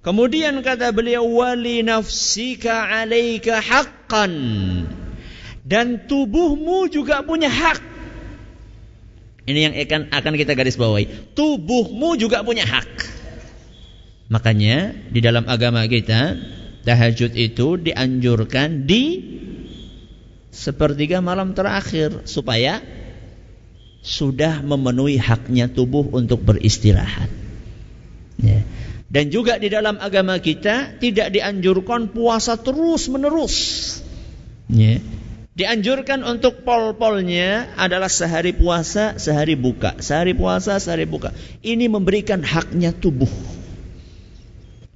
Kemudian 0.00 0.56
kata 0.64 0.96
beliau 0.96 1.28
wali 1.28 1.84
nafsika 1.84 2.88
alaika 2.88 3.60
haqqan 3.60 4.32
dan 5.66 6.08
tubuhmu 6.08 6.88
juga 6.88 7.20
punya 7.20 7.52
hak. 7.52 7.82
Ini 9.46 9.58
yang 9.60 9.74
akan 9.76 10.00
akan 10.10 10.32
kita 10.40 10.56
garis 10.56 10.78
bawahi. 10.78 11.36
Tubuhmu 11.36 12.16
juga 12.16 12.40
punya 12.46 12.64
hak. 12.64 12.88
Makanya 14.30 14.94
di 15.10 15.20
dalam 15.22 15.46
agama 15.46 15.86
kita 15.86 16.34
tahajud 16.86 17.34
itu 17.34 17.78
dianjurkan 17.78 18.86
di 18.86 19.02
sepertiga 20.56 21.20
malam 21.20 21.52
terakhir 21.52 22.24
supaya 22.24 22.80
sudah 24.00 24.64
memenuhi 24.64 25.20
haknya 25.20 25.68
tubuh 25.68 26.08
untuk 26.16 26.40
beristirahat. 26.40 27.28
Ya. 28.40 28.64
Dan 29.06 29.28
juga 29.28 29.60
di 29.60 29.68
dalam 29.68 30.00
agama 30.00 30.40
kita 30.40 30.96
tidak 30.96 31.28
dianjurkan 31.30 32.08
puasa 32.10 32.56
terus 32.56 33.06
menerus. 33.12 33.56
Ya. 34.72 34.98
Dianjurkan 35.56 36.20
untuk 36.20 36.68
pol-polnya 36.68 37.72
adalah 37.80 38.12
sehari 38.12 38.52
puasa, 38.52 39.16
sehari 39.16 39.56
buka, 39.56 39.96
sehari 40.04 40.36
puasa, 40.36 40.76
sehari 40.76 41.08
buka. 41.08 41.32
Ini 41.64 41.88
memberikan 41.88 42.44
haknya 42.44 42.92
tubuh. 42.92 43.30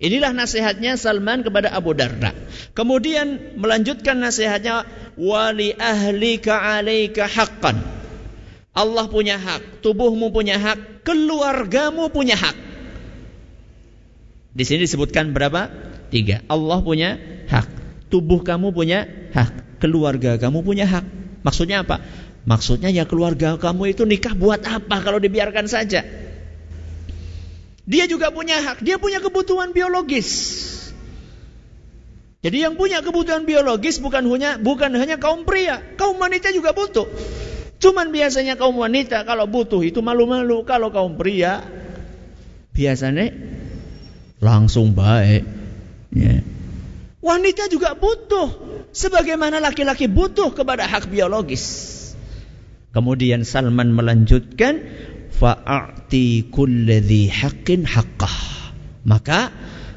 Inilah 0.01 0.33
nasihatnya 0.33 0.97
Salman 0.97 1.45
kepada 1.45 1.77
Abu 1.77 1.93
Darda. 1.93 2.33
Kemudian 2.73 3.53
melanjutkan 3.61 4.17
nasihatnya 4.17 4.89
wali 5.21 5.77
ahlika 5.77 6.57
alaika 6.57 7.29
haqqan. 7.29 7.77
Allah 8.73 9.05
punya 9.13 9.37
hak, 9.37 9.85
tubuhmu 9.85 10.33
punya 10.33 10.57
hak, 10.57 11.05
keluargamu 11.05 12.09
punya 12.09 12.33
hak. 12.33 12.57
Di 14.57 14.65
sini 14.65 14.89
disebutkan 14.89 15.37
berapa? 15.37 15.69
Tiga. 16.09 16.41
Allah 16.49 16.81
punya 16.81 17.21
hak, 17.53 17.69
tubuh 18.09 18.41
kamu 18.41 18.73
punya 18.73 19.05
hak, 19.37 19.85
keluarga 19.85 20.41
kamu 20.41 20.65
punya 20.65 20.89
hak. 20.89 21.05
Maksudnya 21.45 21.85
apa? 21.85 22.01
Maksudnya 22.49 22.89
ya 22.89 23.05
keluarga 23.05 23.61
kamu 23.61 23.93
itu 23.93 24.09
nikah 24.09 24.33
buat 24.33 24.65
apa 24.65 25.05
kalau 25.05 25.21
dibiarkan 25.21 25.69
saja? 25.69 26.09
Dia 27.91 28.07
juga 28.07 28.31
punya 28.31 28.63
hak, 28.63 28.87
dia 28.87 29.03
punya 29.03 29.19
kebutuhan 29.19 29.75
biologis. 29.75 30.31
Jadi 32.41 32.63
yang 32.63 32.79
punya 32.79 33.03
kebutuhan 33.03 33.45
biologis 33.45 33.99
bukan 33.99 34.25
hanya 34.31 34.57
bukan 34.57 34.95
hanya 34.95 35.19
kaum 35.19 35.43
pria, 35.43 35.83
kaum 35.99 36.17
wanita 36.17 36.55
juga 36.55 36.71
butuh. 36.71 37.11
Cuman 37.83 38.15
biasanya 38.15 38.55
kaum 38.55 38.79
wanita 38.79 39.27
kalau 39.27 39.51
butuh 39.51 39.83
itu 39.83 39.99
malu-malu, 40.01 40.63
kalau 40.63 40.95
kaum 40.95 41.19
pria 41.19 41.67
biasanya 42.71 43.35
langsung 44.39 44.95
baik. 44.95 45.45
Ya. 46.15 46.47
Wanita 47.21 47.69
juga 47.69 47.93
butuh, 47.99 48.49
sebagaimana 48.95 49.61
laki-laki 49.61 50.09
butuh 50.09 50.55
kepada 50.57 50.89
hak 50.89 51.13
biologis. 51.13 51.99
Kemudian 52.97 53.45
Salman 53.45 53.93
melanjutkan, 53.93 54.81
fa'ati 55.41 56.53
kulladhi 56.53 57.33
haqqin 57.33 57.89
haqqah. 57.89 58.37
Maka 59.09 59.49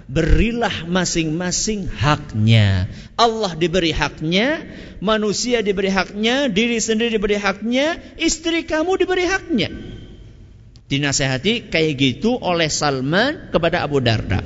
berilah 0.07 0.87
masing-masing 0.87 1.91
haknya. 1.91 2.87
Allah 3.19 3.51
diberi 3.59 3.91
haknya, 3.91 4.63
manusia 5.03 5.59
diberi 5.59 5.91
haknya, 5.91 6.47
diri 6.47 6.79
sendiri 6.79 7.19
diberi 7.19 7.35
haknya, 7.35 7.99
istri 8.15 8.63
kamu 8.63 9.03
diberi 9.03 9.27
haknya. 9.27 9.69
Dinasehati 10.87 11.67
kayak 11.67 11.93
gitu 11.99 12.39
oleh 12.39 12.71
Salman 12.71 13.51
kepada 13.51 13.83
Abu 13.83 13.99
Darda. 13.99 14.39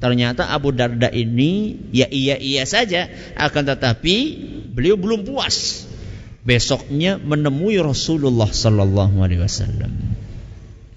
Ternyata 0.00 0.50
Abu 0.50 0.74
Darda 0.74 1.12
ini 1.12 1.78
ya 1.94 2.10
iya 2.10 2.34
iya 2.40 2.64
saja, 2.66 3.06
akan 3.38 3.62
tetapi 3.76 4.16
beliau 4.72 4.98
belum 4.98 5.22
puas. 5.28 5.86
Besoknya 6.42 7.22
menemui 7.22 7.78
Rasulullah 7.78 8.50
sallallahu 8.50 9.22
alaihi 9.22 9.46
wasallam. 9.46 10.18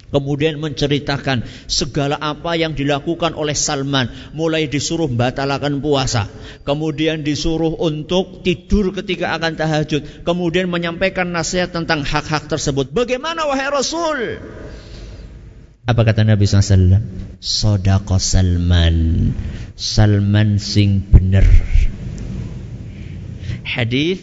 Kemudian 0.06 0.62
menceritakan 0.62 1.42
segala 1.66 2.16
apa 2.16 2.54
yang 2.54 2.78
dilakukan 2.78 3.34
oleh 3.34 3.58
Salman. 3.58 4.06
Mulai 4.38 4.70
disuruh 4.70 5.10
batalkan 5.10 5.82
puasa. 5.82 6.30
Kemudian 6.62 7.26
disuruh 7.26 7.74
untuk 7.74 8.46
tidur 8.46 8.94
ketika 8.94 9.34
akan 9.34 9.58
tahajud. 9.58 10.22
Kemudian 10.22 10.70
menyampaikan 10.70 11.34
nasihat 11.34 11.74
tentang 11.74 12.06
hak-hak 12.06 12.46
tersebut. 12.46 12.94
Bagaimana 12.94 13.50
wahai 13.50 13.66
Rasul? 13.66 14.40
Apa 15.86 16.02
kata 16.02 16.22
Nabi 16.22 16.42
SAW? 16.46 17.02
Sodako 17.42 18.18
Salman. 18.22 19.30
Salman 19.74 20.62
sing 20.62 21.02
bener. 21.02 21.46
Hadis 23.66 24.22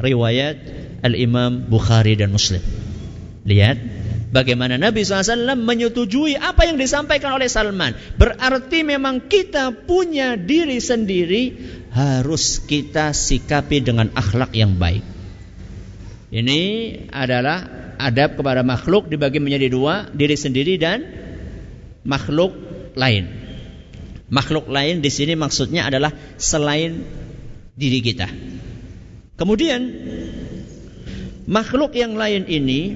riwayat 0.00 0.56
Al-Imam 1.04 1.68
Bukhari 1.68 2.16
dan 2.16 2.32
Muslim. 2.32 2.64
Lihat 3.44 3.76
Bagaimana 4.30 4.78
Nabi 4.78 5.02
SAW 5.02 5.58
menyetujui 5.58 6.38
apa 6.38 6.62
yang 6.62 6.78
disampaikan 6.78 7.34
oleh 7.34 7.50
Salman. 7.50 7.98
Berarti 8.14 8.86
memang 8.86 9.26
kita 9.26 9.74
punya 9.74 10.38
diri 10.38 10.78
sendiri 10.78 11.58
harus 11.90 12.62
kita 12.62 13.10
sikapi 13.10 13.82
dengan 13.82 14.14
akhlak 14.14 14.54
yang 14.54 14.78
baik. 14.78 15.02
Ini 16.30 16.60
adalah 17.10 17.66
adab 17.98 18.38
kepada 18.38 18.62
makhluk 18.62 19.10
dibagi 19.10 19.42
menjadi 19.42 19.66
dua, 19.66 20.06
diri 20.14 20.38
sendiri 20.38 20.78
dan 20.78 21.02
makhluk 22.06 22.54
lain. 22.94 23.26
Makhluk 24.30 24.70
lain 24.70 25.02
di 25.02 25.10
sini 25.10 25.34
maksudnya 25.34 25.90
adalah 25.90 26.14
selain 26.38 27.02
diri 27.74 27.98
kita. 27.98 28.30
Kemudian 29.40 29.80
makhluk 31.48 31.96
yang 31.96 32.12
lain 32.12 32.44
ini 32.44 32.92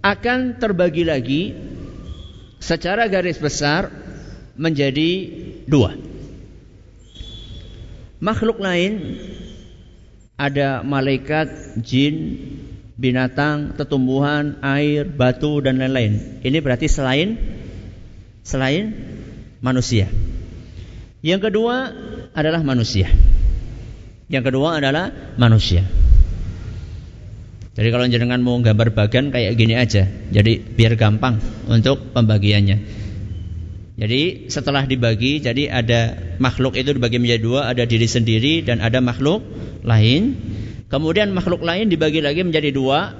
akan 0.00 0.56
terbagi 0.56 1.04
lagi 1.04 1.42
secara 2.56 3.12
garis 3.12 3.36
besar 3.36 3.92
menjadi 4.56 5.28
dua. 5.68 5.92
Makhluk 8.24 8.56
lain 8.56 9.20
ada 10.40 10.80
malaikat, 10.80 11.76
jin, 11.84 12.16
binatang, 12.96 13.76
tetumbuhan, 13.76 14.64
air, 14.64 15.04
batu 15.04 15.60
dan 15.60 15.76
lain-lain. 15.76 16.40
Ini 16.40 16.58
berarti 16.64 16.88
selain 16.88 17.36
selain 18.40 18.96
manusia. 19.60 20.08
Yang 21.20 21.52
kedua 21.52 21.92
adalah 22.32 22.64
manusia. 22.64 23.12
Yang 24.32 24.48
kedua 24.48 24.80
adalah 24.80 25.12
manusia. 25.36 25.84
Jadi 27.72 27.88
kalau 27.92 28.04
jenengan 28.08 28.40
mau 28.40 28.56
gambar 28.60 28.96
bagian 28.96 29.28
kayak 29.28 29.60
gini 29.60 29.76
aja. 29.76 30.08
Jadi 30.08 30.56
biar 30.56 30.96
gampang 30.96 31.36
untuk 31.68 32.16
pembagiannya. 32.16 33.04
Jadi 33.92 34.48
setelah 34.48 34.88
dibagi, 34.88 35.44
jadi 35.44 35.68
ada 35.68 36.00
makhluk 36.40 36.80
itu 36.80 36.96
dibagi 36.96 37.20
menjadi 37.20 37.42
dua, 37.44 37.60
ada 37.68 37.84
diri 37.84 38.08
sendiri 38.08 38.64
dan 38.64 38.80
ada 38.80 39.04
makhluk 39.04 39.44
lain. 39.84 40.32
Kemudian 40.88 41.32
makhluk 41.36 41.60
lain 41.60 41.92
dibagi 41.92 42.24
lagi 42.24 42.40
menjadi 42.40 42.72
dua, 42.72 43.12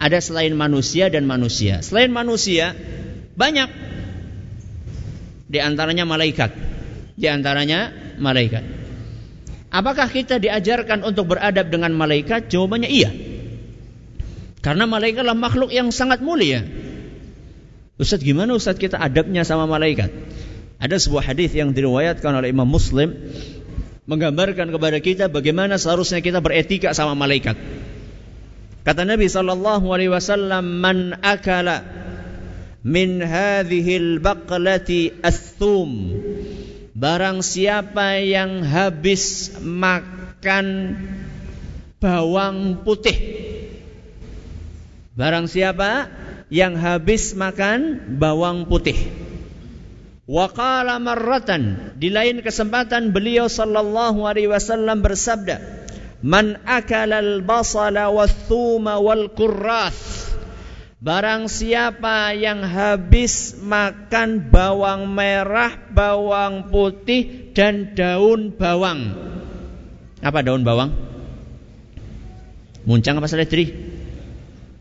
ada 0.00 0.18
selain 0.20 0.56
manusia 0.56 1.12
dan 1.12 1.28
manusia. 1.28 1.84
Selain 1.84 2.08
manusia 2.08 2.72
banyak, 3.36 3.68
di 5.48 5.60
antaranya 5.60 6.08
malaikat, 6.08 6.56
di 7.16 7.28
antaranya 7.28 7.92
malaikat. 8.16 8.77
Apakah 9.68 10.08
kita 10.08 10.40
diajarkan 10.40 11.04
untuk 11.04 11.36
beradab 11.36 11.68
dengan 11.68 11.92
malaikat? 11.92 12.48
Jawabannya 12.48 12.88
iya. 12.88 13.12
Karena 14.64 14.88
malaikat 14.88 15.22
adalah 15.22 15.36
makhluk 15.38 15.68
yang 15.68 15.92
sangat 15.92 16.24
mulia. 16.24 16.64
Ustaz 18.00 18.24
gimana 18.24 18.56
Ustaz 18.56 18.80
kita 18.80 18.96
adabnya 18.96 19.44
sama 19.44 19.68
malaikat? 19.68 20.08
Ada 20.78 21.02
sebuah 21.02 21.34
hadis 21.34 21.52
yang 21.52 21.74
diriwayatkan 21.74 22.30
oleh 22.30 22.54
Imam 22.54 22.66
Muslim 22.66 23.12
menggambarkan 24.08 24.72
kepada 24.72 24.98
kita 25.04 25.28
bagaimana 25.28 25.76
seharusnya 25.76 26.24
kita 26.24 26.40
beretika 26.40 26.96
sama 26.96 27.12
malaikat. 27.12 27.58
Kata 28.88 29.04
Nabi 29.04 29.28
sallallahu 29.28 29.84
alaihi 29.92 30.08
wasallam, 30.08 30.80
"Man 30.80 31.12
akala 31.20 31.84
min 32.86 33.20
hadhihi 33.20 34.00
al-baqlati 34.00 35.20
athum." 35.20 36.16
Barang 36.98 37.46
siapa 37.46 38.18
yang 38.18 38.66
habis 38.66 39.54
makan 39.62 40.98
bawang 42.02 42.82
putih 42.82 43.38
Barang 45.18 45.50
siapa 45.50 46.06
yang 46.46 46.78
habis 46.78 47.34
makan 47.34 48.06
bawang 48.22 48.70
putih. 48.70 48.94
Waqala 50.30 51.02
marratan 51.02 51.94
di 51.98 52.06
lain 52.06 52.38
kesempatan 52.38 53.10
beliau 53.10 53.50
sallallahu 53.50 54.22
alaihi 54.30 54.46
wasallam 54.46 55.02
bersabda, 55.02 55.58
"Man 56.22 56.62
akala 56.62 57.18
al-basala 57.18 58.14
wath-thuma 58.14 59.02
wal 59.02 59.34
kurrath" 59.34 60.27
Barang 60.98 61.46
siapa 61.46 62.34
yang 62.34 62.66
habis 62.66 63.54
makan 63.62 64.50
bawang 64.50 65.06
merah, 65.14 65.70
bawang 65.94 66.74
putih 66.74 67.54
dan 67.54 67.94
daun 67.94 68.50
bawang. 68.50 69.14
Apa 70.18 70.42
daun 70.42 70.66
bawang? 70.66 70.90
Muncang 72.82 73.22
apa 73.22 73.30
seledri? 73.30 73.94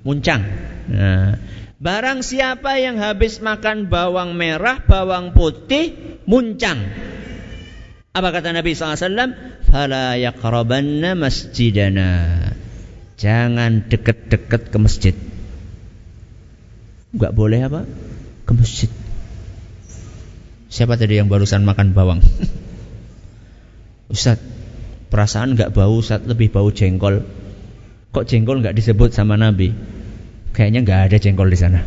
muncang. 0.08 0.42
Nah, 0.88 1.36
barang 1.84 2.24
siapa 2.24 2.80
yang 2.80 2.96
habis 2.96 3.44
makan 3.44 3.92
bawang 3.92 4.40
merah, 4.40 4.80
bawang 4.88 5.36
putih, 5.36 6.24
muncang. 6.24 6.80
Apa 8.16 8.32
kata 8.32 8.56
Nabi 8.56 8.72
SAW? 8.72 9.36
Fala 9.68 10.16
yakrabanna 10.16 11.14
masjidana. 11.14 12.40
Jangan 13.20 13.92
deket-deket 13.92 14.72
ke 14.72 14.78
masjid. 14.80 15.16
Enggak 17.16 17.32
boleh 17.32 17.60
apa? 17.64 17.88
Ke 18.44 18.52
masjid. 18.52 18.92
Siapa 20.68 21.00
tadi 21.00 21.16
yang 21.16 21.32
barusan 21.32 21.64
makan 21.64 21.96
bawang? 21.96 22.20
Ustaz, 24.14 24.40
perasaan 25.08 25.56
enggak 25.56 25.72
bau 25.72 26.04
Ustaz, 26.04 26.24
lebih 26.28 26.52
bau 26.52 26.68
jengkol. 26.68 27.24
Kok 28.12 28.26
jengkol 28.28 28.60
enggak 28.60 28.76
disebut 28.76 29.16
sama 29.16 29.40
Nabi? 29.40 29.72
Kayaknya 30.52 30.80
nggak 30.84 31.02
ada 31.12 31.18
jengkol 31.22 31.48
di 31.48 31.60
sana. 31.60 31.80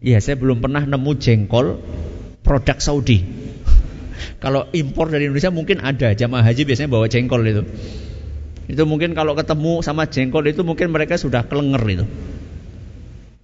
Iya, 0.00 0.22
saya 0.22 0.36
belum 0.40 0.62
pernah 0.62 0.84
nemu 0.86 1.12
jengkol 1.20 1.82
produk 2.40 2.78
Saudi. 2.80 3.20
kalau 4.44 4.70
impor 4.72 5.12
dari 5.12 5.28
Indonesia 5.28 5.52
mungkin 5.52 5.84
ada. 5.84 6.16
Jamaah 6.16 6.46
haji 6.46 6.62
biasanya 6.64 6.88
bawa 6.88 7.10
jengkol 7.10 7.42
itu. 7.44 7.62
Itu 8.66 8.82
mungkin 8.88 9.12
kalau 9.12 9.36
ketemu 9.36 9.84
sama 9.84 10.08
jengkol 10.08 10.46
itu 10.48 10.64
mungkin 10.64 10.88
mereka 10.88 11.20
sudah 11.20 11.44
kelenger 11.44 11.82
itu. 11.84 12.06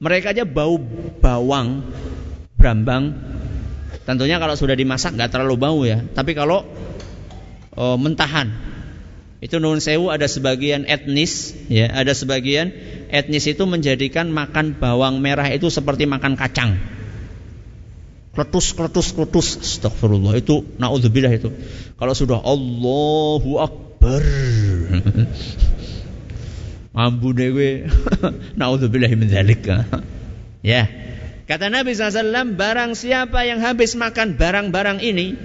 Mereka 0.02 0.34
aja 0.34 0.42
bau 0.42 0.82
bawang, 1.22 1.86
brambang. 2.58 3.14
Tentunya 4.02 4.42
kalau 4.42 4.58
sudah 4.58 4.74
dimasak 4.74 5.14
nggak 5.14 5.30
terlalu 5.30 5.54
bau 5.54 5.86
ya. 5.86 6.02
Tapi 6.02 6.34
kalau 6.34 6.66
oh, 7.78 7.94
mentahan, 7.94 8.50
itu 9.38 9.62
nun 9.62 9.78
sewu 9.78 10.10
ada 10.10 10.26
sebagian 10.26 10.90
etnis, 10.90 11.54
ya, 11.70 11.86
ada 11.86 12.18
sebagian 12.18 12.74
etnis 13.14 13.46
itu 13.46 13.62
menjadikan 13.62 14.26
makan 14.34 14.74
bawang 14.74 15.22
merah 15.22 15.46
itu 15.54 15.70
seperti 15.70 16.10
makan 16.10 16.34
kacang. 16.34 16.82
Kletus, 18.34 18.74
kletus, 18.74 19.14
kletus. 19.14 19.60
Astagfirullah. 19.60 20.34
Itu 20.40 20.64
naudzubillah 20.82 21.30
itu. 21.36 21.52
Kalau 21.94 22.16
sudah 22.16 22.40
Allahu 22.40 23.60
Akbar. 23.60 24.24
Ambu 26.92 27.33
dewe. 27.33 27.88
naudzubillah 28.61 29.12
min 29.16 29.28
dzalik. 29.28 29.64
ya. 30.61 30.88
Kata 31.48 31.68
Nabi 31.68 31.92
SAW, 31.92 32.55
barang 32.57 32.94
siapa 32.96 33.44
yang 33.44 33.61
habis 33.61 33.98
makan 33.98 34.38
barang-barang 34.38 35.02
ini, 35.05 35.37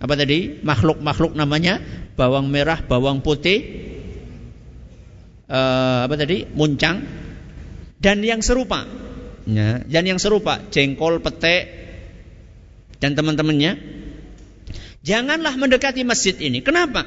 apa 0.00 0.14
tadi? 0.16 0.62
Makhluk-makhluk 0.62 1.36
namanya, 1.36 1.82
bawang 2.16 2.48
merah, 2.48 2.80
bawang 2.80 3.20
putih, 3.20 3.92
uh, 5.52 6.08
apa 6.08 6.14
tadi 6.16 6.48
muncang 6.56 7.04
dan 8.00 8.24
yang 8.24 8.40
serupa 8.40 8.88
ya, 9.44 9.84
dan 9.84 10.04
yang 10.08 10.18
serupa 10.18 10.64
jengkol 10.72 11.20
pete 11.20 11.68
dan 12.98 13.12
teman-temannya 13.12 13.78
janganlah 15.04 15.54
mendekati 15.60 16.02
masjid 16.02 16.34
ini 16.40 16.64
kenapa 16.64 17.04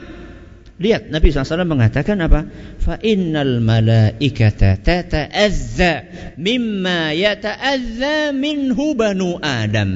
lihat 0.76 1.08
Nabi 1.08 1.32
SAW 1.32 1.64
mengatakan 1.64 2.20
apa 2.20 2.48
fa 2.84 3.00
innal 3.00 3.64
malaikata 3.64 4.80
tata'azza 4.80 5.94
mimma 6.36 7.16
yata'azza 7.16 8.36
minhu 8.36 8.92
banu 8.96 9.40
adam 9.40 9.92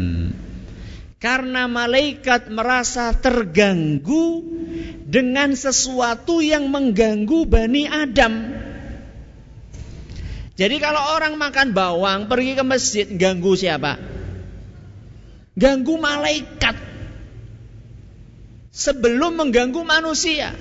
karena 1.19 1.67
malaikat 1.67 2.47
merasa 2.47 3.11
terganggu 3.11 4.39
dengan 5.03 5.51
sesuatu 5.51 6.39
yang 6.39 6.71
mengganggu 6.71 7.43
Bani 7.43 7.83
Adam. 7.91 8.33
Jadi 10.55 10.75
kalau 10.79 11.15
orang 11.15 11.35
makan 11.35 11.75
bawang 11.75 12.31
pergi 12.31 12.55
ke 12.55 12.63
masjid 12.63 13.07
ganggu 13.07 13.55
siapa? 13.55 13.99
Ganggu 15.59 15.99
malaikat. 15.99 16.75
Sebelum 18.79 19.35
mengganggu 19.35 19.83
manusia. 19.83 20.55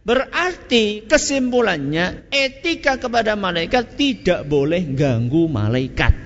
Berarti 0.00 1.04
kesimpulannya 1.04 2.32
etika 2.32 2.96
kepada 2.96 3.36
malaikat 3.36 3.92
tidak 3.92 4.48
boleh 4.48 4.80
ganggu 4.96 5.44
malaikat. 5.52 6.16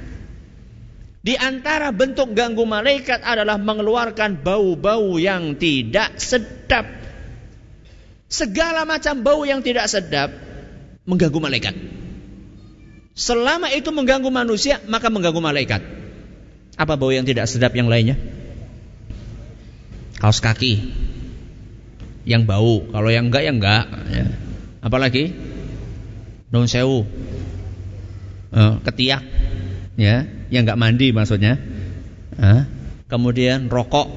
Di 1.19 1.35
antara 1.35 1.91
bentuk 1.91 2.31
ganggu 2.39 2.63
malaikat 2.63 3.27
adalah 3.27 3.59
mengeluarkan 3.59 4.39
bau-bau 4.39 5.19
yang 5.19 5.59
tidak 5.59 6.15
sedap. 6.23 6.87
Segala 8.31 8.87
macam 8.87 9.27
bau 9.27 9.43
yang 9.43 9.67
tidak 9.67 9.91
sedap 9.91 10.31
mengganggu 11.11 11.43
malaikat. 11.43 11.75
Selama 13.19 13.67
itu 13.75 13.91
mengganggu 13.91 14.31
manusia, 14.31 14.79
maka 14.87 15.11
mengganggu 15.11 15.43
malaikat. 15.43 15.83
Apa 16.79 16.95
bau 16.95 17.11
yang 17.11 17.27
tidak 17.27 17.51
sedap 17.51 17.75
yang 17.75 17.91
lainnya? 17.91 18.15
Kaos 20.23 20.39
kaki 20.39 20.79
yang 22.25 22.47
bau. 22.47 22.83
Kalau 22.91 23.11
yang 23.11 23.29
enggak 23.31 23.43
ya 23.47 23.53
enggak. 23.53 23.85
Ya. 24.11 24.27
Apalagi 24.83 25.35
daun 26.53 26.69
sewu, 26.69 27.07
uh, 28.53 28.75
ketiak, 28.85 29.23
ya, 29.97 30.27
yang 30.51 30.63
enggak 30.67 30.81
mandi 30.81 31.15
maksudnya. 31.15 31.59
Uh, 32.37 32.67
kemudian 33.07 33.69
rokok, 33.71 34.09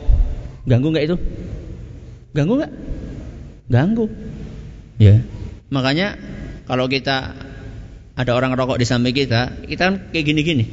ganggu 0.66 0.90
enggak 0.94 1.06
itu? 1.14 1.18
Ganggu 2.34 2.54
enggak? 2.62 2.74
Ganggu. 3.70 4.06
Ya. 5.02 5.22
Makanya 5.70 6.18
kalau 6.66 6.90
kita 6.90 7.34
ada 8.16 8.32
orang 8.32 8.56
rokok 8.56 8.80
di 8.80 8.88
samping 8.88 9.14
kita, 9.14 9.68
kita 9.68 9.82
kan 9.92 9.96
kayak 10.10 10.26
gini-gini. 10.26 10.66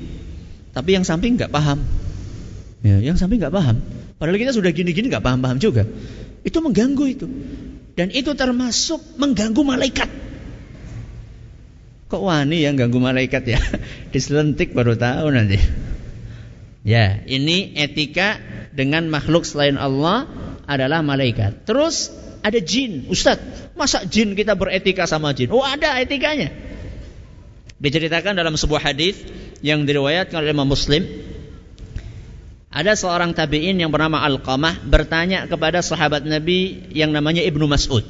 Tapi 0.73 0.97
yang 0.97 1.05
samping 1.05 1.37
nggak 1.37 1.53
paham. 1.53 1.85
Ya, 2.83 2.99
yang 2.99 3.18
samping 3.21 3.42
nggak 3.42 3.53
paham. 3.55 3.83
Padahal 4.16 4.38
kita 4.38 4.55
sudah 4.55 4.71
gini-gini 4.71 5.11
nggak 5.11 5.23
paham-paham 5.23 5.59
juga. 5.59 5.85
Itu 6.42 6.59
mengganggu 6.62 7.05
itu. 7.07 7.26
Dan 7.92 8.11
itu 8.11 8.33
termasuk 8.35 8.98
mengganggu 9.20 9.62
malaikat. 9.62 10.09
Kok 12.12 12.22
wani 12.28 12.61
yang 12.61 12.76
ganggu 12.76 13.00
malaikat 13.00 13.42
ya? 13.48 13.61
Diselentik 14.12 14.76
baru 14.76 14.96
tahu 14.96 15.33
nanti. 15.33 15.57
Ya, 16.83 17.22
ini 17.24 17.72
etika 17.78 18.42
dengan 18.74 19.07
makhluk 19.09 19.46
selain 19.46 19.78
Allah 19.78 20.28
adalah 20.66 21.00
malaikat. 21.00 21.64
Terus 21.64 22.11
ada 22.42 22.59
jin, 22.59 23.07
Ustadz. 23.09 23.72
Masa 23.78 24.05
jin 24.05 24.37
kita 24.37 24.59
beretika 24.59 25.09
sama 25.09 25.33
jin? 25.33 25.48
Oh 25.55 25.64
ada 25.64 25.96
etikanya. 26.02 26.52
Diceritakan 27.81 28.37
dalam 28.37 28.55
sebuah 28.59 28.92
hadis 28.92 29.16
yang 29.64 29.88
diriwayatkan 29.88 30.42
oleh 30.42 30.52
Imam 30.52 30.68
Muslim 30.68 31.07
ada 32.72 32.96
seorang 32.96 33.37
tabi'in 33.37 33.76
yang 33.76 33.92
bernama 33.92 34.24
Al-Qamah 34.24 34.80
bertanya 34.88 35.44
kepada 35.44 35.85
sahabat 35.85 36.24
Nabi 36.24 36.88
yang 36.96 37.12
namanya 37.12 37.44
Ibnu 37.44 37.68
Mas'ud. 37.68 38.08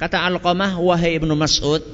Kata 0.00 0.24
Al-Qamah, 0.24 0.80
"Wahai 0.80 1.20
Ibnu 1.20 1.36
Mas'ud, 1.36 1.84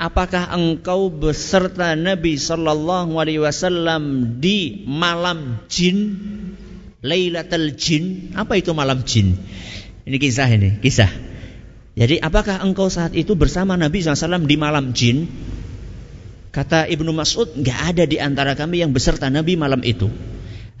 apakah 0.00 0.48
engkau 0.56 1.12
beserta 1.12 1.92
Nabi 1.92 2.40
sallallahu 2.40 3.20
alaihi 3.20 3.44
wasallam 3.44 4.36
di 4.40 4.80
malam 4.88 5.60
jin? 5.68 6.16
Lailatul 7.04 7.76
jin? 7.76 8.32
Apa 8.32 8.56
itu 8.56 8.72
malam 8.72 9.04
jin?" 9.04 9.36
Ini 10.08 10.16
kisah 10.16 10.48
ini, 10.48 10.80
kisah. 10.80 11.12
Jadi 12.00 12.16
apakah 12.16 12.64
engkau 12.64 12.88
saat 12.88 13.12
itu 13.12 13.36
bersama 13.36 13.76
Nabi 13.76 14.00
SAW 14.00 14.48
di 14.48 14.56
malam 14.56 14.96
jin? 14.96 15.28
Kata 16.48 16.88
Ibnu 16.88 17.12
Mas'ud, 17.12 17.60
nggak 17.60 17.78
ada 17.92 18.04
di 18.08 18.16
antara 18.16 18.56
kami 18.56 18.80
yang 18.80 18.96
beserta 18.96 19.28
Nabi 19.28 19.60
malam 19.60 19.84
itu. 19.84 20.08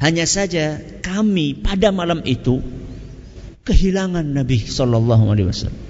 Hanya 0.00 0.24
saja 0.24 0.80
kami 1.04 1.60
pada 1.60 1.92
malam 1.92 2.24
itu 2.24 2.64
kehilangan 3.68 4.24
Nabi 4.24 4.56
Shallallahu 4.56 5.24
Alaihi 5.28 5.48
Wasallam. 5.52 5.80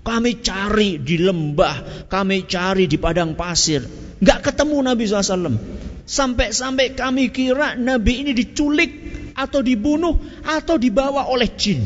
Kami 0.00 0.40
cari 0.40 0.96
di 0.96 1.20
lembah, 1.20 2.08
kami 2.08 2.48
cari 2.48 2.88
di 2.88 2.96
padang 2.96 3.36
pasir, 3.36 3.84
nggak 4.24 4.40
ketemu 4.40 4.76
Nabi 4.80 5.04
SAW. 5.04 5.60
Sampai-sampai 6.08 6.96
kami 6.96 7.28
kira 7.28 7.76
Nabi 7.76 8.24
ini 8.24 8.32
diculik 8.32 8.90
atau 9.36 9.60
dibunuh 9.60 10.16
atau 10.48 10.80
dibawa 10.80 11.28
oleh 11.28 11.52
jin. 11.52 11.84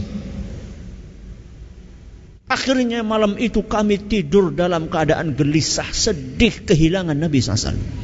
Akhirnya 2.47 3.03
malam 3.03 3.35
itu 3.43 3.67
kami 3.67 3.99
tidur 4.07 4.55
dalam 4.55 4.87
keadaan 4.87 5.35
gelisah, 5.35 5.91
sedih, 5.91 6.63
kehilangan 6.63 7.19
Nabi 7.19 7.43
SAW. 7.43 8.02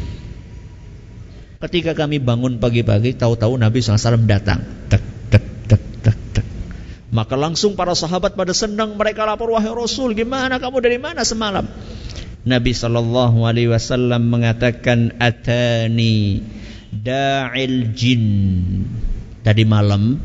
Ketika 1.58 1.90
kami 1.98 2.22
bangun 2.22 2.62
pagi-pagi, 2.62 3.18
tahu-tahu 3.18 3.58
Nabi 3.58 3.82
SAW 3.82 4.30
datang. 4.30 4.62
Tek, 4.86 5.02
tek, 5.26 5.44
tek, 5.66 5.82
tek, 6.06 6.18
tek. 6.30 6.46
Maka 7.10 7.34
langsung 7.34 7.74
para 7.74 7.98
sahabat 7.98 8.38
pada 8.38 8.54
senang 8.54 8.94
mereka 8.94 9.26
lapor 9.26 9.50
wahai 9.50 9.74
Rasul, 9.74 10.14
gimana 10.14 10.62
kamu 10.62 10.78
dari 10.78 11.02
mana 11.02 11.26
semalam? 11.26 11.66
Nabi 12.46 12.70
Shallallahu 12.70 13.42
Alaihi 13.42 13.74
Wasallam 13.74 14.30
mengatakan 14.30 15.18
atani 15.18 16.46
da'il 16.94 17.90
jin 17.92 18.24
tadi 19.42 19.66
malam 19.66 20.16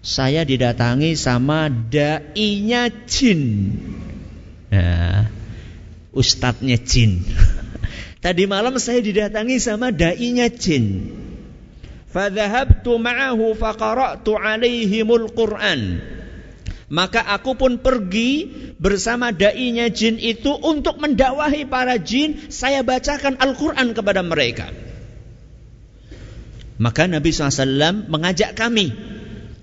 saya 0.00 0.48
didatangi 0.48 1.12
sama 1.18 1.68
dainya 1.68 2.88
jin. 3.04 3.74
Nah, 4.72 5.28
ustadznya 6.16 6.80
jin. 6.80 7.20
Tadi 8.18 8.50
malam 8.50 8.74
saya 8.82 8.98
didatangi 8.98 9.62
sama 9.62 9.94
dainya 9.94 10.50
jin. 10.50 11.14
Fadhahabtu 12.10 12.98
ma'ahu 12.98 13.54
faqara'tu 13.54 14.34
alaihimul 14.34 15.30
Qur'an. 15.30 16.02
Maka 16.88 17.20
aku 17.20 17.52
pun 17.54 17.78
pergi 17.78 18.48
bersama 18.80 19.28
dainya 19.30 19.92
jin 19.92 20.16
itu 20.16 20.50
untuk 20.50 20.98
mendakwahi 20.98 21.68
para 21.68 22.00
jin. 22.00 22.48
Saya 22.48 22.80
bacakan 22.80 23.38
Al-Quran 23.38 23.92
kepada 23.92 24.24
mereka. 24.24 24.72
Maka 26.78 27.10
Nabi 27.10 27.34
SAW 27.34 28.06
mengajak 28.06 28.54
kami 28.54 28.94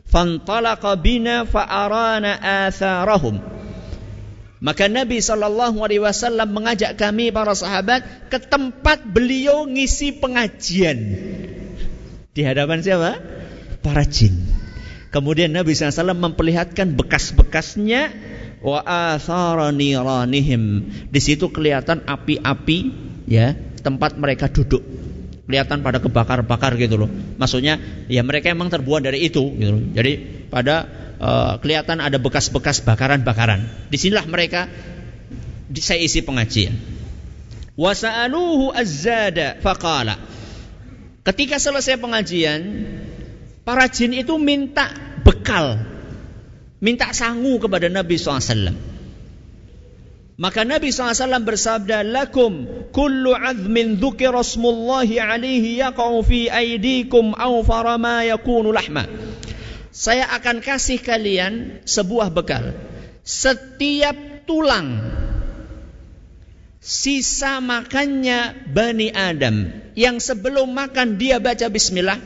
fantalaqa 0.05 0.99
bina 0.99 1.47
fa'arana 1.47 2.39
atharahum 2.69 3.54
maka 4.63 4.87
Nabi 4.87 5.19
Shallallahu 5.19 5.83
Alaihi 5.83 6.03
Wasallam 6.03 6.51
mengajak 6.55 6.95
kami 6.95 7.31
para 7.31 7.51
sahabat 7.51 8.31
ke 8.31 8.39
tempat 8.39 9.03
beliau 9.03 9.67
ngisi 9.67 10.15
pengajian 10.19 10.97
di 12.35 12.43
hadapan 12.43 12.83
siapa? 12.83 13.15
Para 13.79 14.03
jin. 14.03 14.35
Kemudian 15.15 15.55
Nabi 15.55 15.71
SAW 15.71 16.11
memperlihatkan 16.11 16.99
bekas-bekasnya 16.99 18.11
wa. 18.59 18.83
Di 21.07 21.19
situ 21.23 21.45
kelihatan 21.55 22.03
api-api 22.03 22.77
ya 23.23 23.55
tempat 23.79 24.19
mereka 24.19 24.51
duduk 24.51 24.83
kelihatan 25.45 25.85
pada 25.85 26.01
kebakar-bakar 26.01 26.77
gitu 26.81 27.05
loh. 27.05 27.09
Maksudnya 27.37 27.77
ya 28.09 28.25
mereka 28.25 28.49
emang 28.49 28.73
terbuat 28.73 29.05
dari 29.05 29.25
itu 29.25 29.53
gitu 29.55 29.71
loh. 29.77 29.83
Jadi 29.93 30.13
pada 30.49 30.89
uh, 31.21 31.53
kelihatan 31.61 32.01
ada 32.01 32.17
bekas-bekas 32.17 32.81
bakaran-bakaran. 32.81 33.65
Di 33.89 33.97
sinilah 34.01 34.25
mereka 34.25 34.67
saya 35.77 36.01
isi 36.01 36.25
pengajian. 36.25 36.73
Wasa'aluhu 37.75 38.71
azzada 38.73 39.59
faqala. 39.59 40.15
Ketika 41.25 41.57
selesai 41.57 41.97
pengajian, 41.97 42.61
para 43.65 43.89
jin 43.89 44.13
itu 44.13 44.37
minta 44.37 44.93
bekal, 45.25 45.81
minta 46.77 47.09
sangu 47.11 47.57
kepada 47.57 47.89
Nabi 47.89 48.15
SAW. 48.15 48.94
Maka 50.35 50.67
Nabi 50.67 50.91
SAW 50.91 51.15
bersabda, 51.47 52.03
Lakum 52.03 52.67
kullu 52.91 53.31
azmin 53.31 53.95
dhukira 53.95 54.35
rasmullahi 54.35 55.15
alaihi 55.15 55.79
yaqa'u 55.79 56.19
fi 56.27 56.51
aidikum 56.51 57.31
aw 57.31 57.63
farama 57.63 58.27
yakunu 58.27 58.75
lahma. 58.75 59.07
Saya 59.95 60.27
akan 60.35 60.59
kasih 60.59 60.99
kalian 60.99 61.79
sebuah 61.87 62.35
bekal. 62.35 62.75
Setiap 63.23 64.43
tulang 64.43 64.99
sisa 66.83 67.63
makannya 67.63 68.69
Bani 68.75 69.09
Adam 69.15 69.71
yang 69.95 70.19
sebelum 70.19 70.69
makan 70.69 71.17
dia 71.17 71.41
baca 71.41 71.65
bismillah 71.71 72.19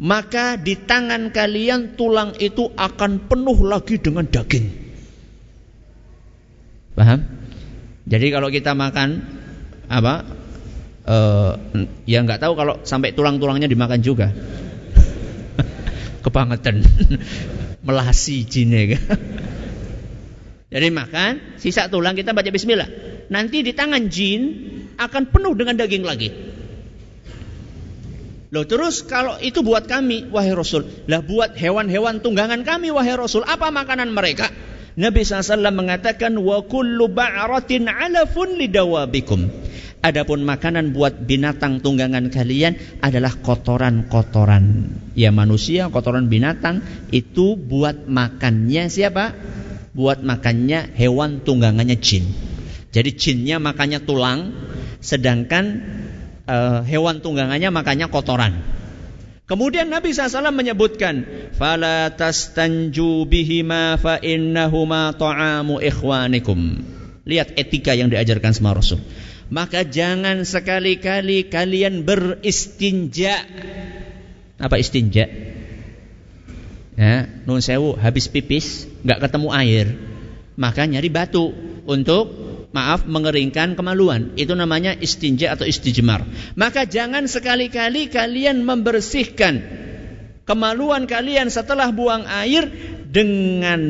maka 0.00 0.56
di 0.56 0.78
tangan 0.78 1.28
kalian 1.28 1.96
tulang 1.98 2.32
itu 2.40 2.72
akan 2.72 3.28
penuh 3.28 3.58
lagi 3.68 4.00
dengan 4.00 4.24
daging. 4.24 4.79
Paham? 7.00 7.24
Jadi 8.04 8.28
kalau 8.28 8.52
kita 8.52 8.76
makan 8.76 9.24
apa? 9.88 10.36
Uh, 11.00 11.56
ya 12.04 12.20
nggak 12.20 12.44
tahu 12.44 12.52
kalau 12.52 12.84
sampai 12.84 13.16
tulang-tulangnya 13.16 13.72
dimakan 13.72 14.04
juga. 14.04 14.28
Kebangetan. 16.24 16.84
Melasi 17.88 18.44
jine. 18.44 19.00
Jadi 20.76 20.86
makan, 20.92 21.56
sisa 21.56 21.88
tulang 21.88 22.12
kita 22.12 22.36
baca 22.36 22.52
bismillah. 22.52 22.86
Nanti 23.32 23.64
di 23.64 23.72
tangan 23.72 24.12
jin 24.12 24.42
akan 25.00 25.32
penuh 25.32 25.56
dengan 25.56 25.80
daging 25.80 26.04
lagi. 26.04 26.28
Loh 28.52 28.68
terus 28.68 29.08
kalau 29.08 29.40
itu 29.40 29.64
buat 29.64 29.88
kami 29.88 30.28
wahai 30.28 30.52
Rasul, 30.52 30.84
lah 31.08 31.24
buat 31.24 31.56
hewan-hewan 31.56 32.20
tunggangan 32.20 32.60
kami 32.60 32.92
wahai 32.92 33.16
Rasul, 33.16 33.46
apa 33.48 33.72
makanan 33.72 34.12
mereka? 34.12 34.52
Nabi 35.00 35.24
SAW 35.24 35.72
mengatakan 35.72 36.36
wa 36.36 36.60
kullu 36.60 37.08
ba'ratin 37.08 37.88
alafun 37.88 38.60
lidawabikum. 38.60 39.48
Adapun 40.04 40.44
makanan 40.44 40.92
buat 40.92 41.24
binatang 41.24 41.80
tunggangan 41.80 42.28
kalian 42.28 42.76
adalah 43.00 43.32
kotoran-kotoran. 43.40 44.92
Ya 45.16 45.32
manusia, 45.32 45.88
kotoran 45.88 46.28
binatang 46.28 46.84
itu 47.16 47.56
buat 47.56 48.08
makannya 48.08 48.92
siapa? 48.92 49.32
Buat 49.96 50.20
makannya 50.20 50.92
hewan 50.96 51.44
tunggangannya 51.48 51.96
jin. 51.96 52.28
Jadi 52.92 53.10
jinnya 53.16 53.56
makannya 53.56 54.04
tulang, 54.04 54.52
sedangkan 55.00 55.64
uh, 56.44 56.80
hewan 56.84 57.24
tunggangannya 57.24 57.72
makanya 57.72 58.12
kotoran. 58.12 58.60
Kemudian 59.50 59.90
Nabi 59.90 60.14
SAW 60.14 60.54
menyebutkan, 60.54 61.26
"Fala 61.58 62.14
tastanju 62.14 63.26
bihima 63.26 63.98
fa 63.98 64.22
innahuma 64.22 65.10
ta'amu 65.10 65.82
ikhwanikum." 65.82 66.78
Lihat 67.26 67.58
etika 67.58 67.98
yang 67.98 68.14
diajarkan 68.14 68.54
sama 68.54 68.78
Rasul. 68.78 69.02
Maka 69.50 69.82
jangan 69.82 70.46
sekali-kali 70.46 71.50
kalian 71.50 72.06
beristinja. 72.06 73.42
Apa 74.62 74.78
istinja? 74.78 75.26
Ya, 76.94 77.26
nun 77.42 77.58
sewu 77.58 77.98
habis 77.98 78.30
pipis 78.30 78.86
nggak 79.02 79.26
ketemu 79.26 79.48
air, 79.50 79.86
maka 80.54 80.86
nyari 80.86 81.10
batu 81.10 81.50
untuk 81.90 82.49
maaf 82.70 83.06
mengeringkan 83.06 83.74
kemaluan. 83.74 84.34
Itu 84.38 84.54
namanya 84.54 84.94
istinja 84.94 85.54
atau 85.54 85.66
istijmar. 85.66 86.26
Maka 86.54 86.86
jangan 86.86 87.26
sekali-kali 87.26 88.10
kalian 88.10 88.62
membersihkan 88.62 89.62
kemaluan 90.46 91.06
kalian 91.06 91.50
setelah 91.50 91.94
buang 91.94 92.26
air 92.26 92.66
dengan 93.10 93.80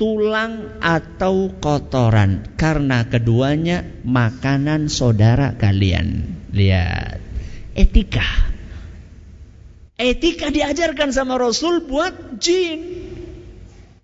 tulang 0.00 0.80
atau 0.80 1.52
kotoran 1.60 2.56
karena 2.56 3.04
keduanya 3.08 3.84
makanan 4.04 4.88
saudara 4.88 5.56
kalian. 5.60 6.40
Lihat 6.50 7.20
etika. 7.76 8.24
Etika 10.00 10.48
diajarkan 10.48 11.12
sama 11.12 11.36
Rasul 11.36 11.84
buat 11.84 12.40
jin. 12.40 12.80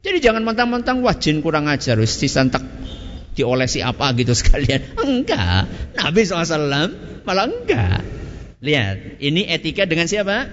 Jadi 0.04 0.18
jangan 0.20 0.44
mentang-mentang 0.44 1.00
wah 1.00 1.16
jin 1.16 1.40
kurang 1.40 1.66
ajar 1.72 1.96
wis 1.96 2.20
disantak 2.20 2.62
diolesi 3.36 3.84
apa 3.84 4.16
gitu 4.16 4.32
sekalian. 4.32 4.96
Enggak. 4.96 5.68
Nabi 5.94 6.20
SAW 6.24 7.22
malah 7.22 7.46
enggak. 7.46 8.00
Lihat, 8.64 9.20
ini 9.20 9.44
etika 9.44 9.84
dengan 9.84 10.08
siapa? 10.08 10.48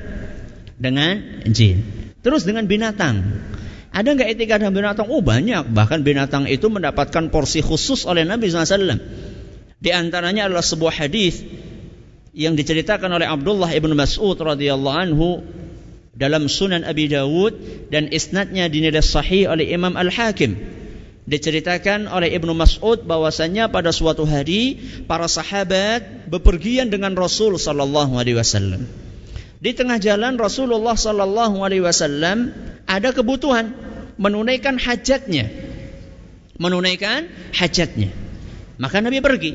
Dengan 0.76 1.42
jin. 1.48 1.82
Terus 2.20 2.44
dengan 2.44 2.68
binatang. 2.68 3.24
Ada 3.96 4.10
enggak 4.14 4.30
etika 4.36 4.60
dengan 4.60 4.76
binatang? 4.76 5.08
Oh 5.08 5.24
banyak. 5.24 5.72
Bahkan 5.72 6.04
binatang 6.04 6.44
itu 6.52 6.68
mendapatkan 6.68 7.32
porsi 7.32 7.64
khusus 7.64 8.04
oleh 8.04 8.28
Nabi 8.28 8.52
SAW. 8.52 9.00
Di 9.80 9.92
antaranya 9.96 10.52
adalah 10.52 10.64
sebuah 10.64 10.92
hadis 10.96 11.44
yang 12.36 12.60
diceritakan 12.60 13.08
oleh 13.14 13.28
Abdullah 13.30 13.72
ibn 13.72 13.94
Mas'ud 13.96 14.36
radhiyallahu 14.36 14.98
anhu 14.98 15.44
dalam 16.14 16.50
Sunan 16.50 16.86
Abi 16.88 17.10
Dawud 17.12 17.54
dan 17.94 18.10
isnadnya 18.10 18.70
dinilai 18.70 19.04
sahih 19.04 19.50
oleh 19.50 19.70
Imam 19.70 19.94
Al 19.94 20.10
Hakim 20.10 20.83
Diceritakan 21.24 22.12
oleh 22.12 22.36
Ibnu 22.36 22.52
Mas'ud 22.52 23.08
bahwasanya 23.08 23.72
pada 23.72 23.96
suatu 23.96 24.28
hari 24.28 24.76
para 25.08 25.32
sahabat 25.32 26.28
bepergian 26.28 26.92
dengan 26.92 27.16
Rasul 27.16 27.56
sallallahu 27.56 28.20
alaihi 28.20 28.36
wasallam. 28.36 28.84
Di 29.64 29.72
tengah 29.72 30.04
jalan 30.04 30.36
Rasulullah 30.36 31.00
sallallahu 31.00 31.64
alaihi 31.64 31.80
wasallam 31.80 32.52
ada 32.84 33.16
kebutuhan 33.16 33.72
menunaikan 34.20 34.76
hajatnya. 34.76 35.48
Menunaikan 36.60 37.32
hajatnya. 37.56 38.12
Maka 38.76 39.00
Nabi 39.00 39.24
pergi. 39.24 39.52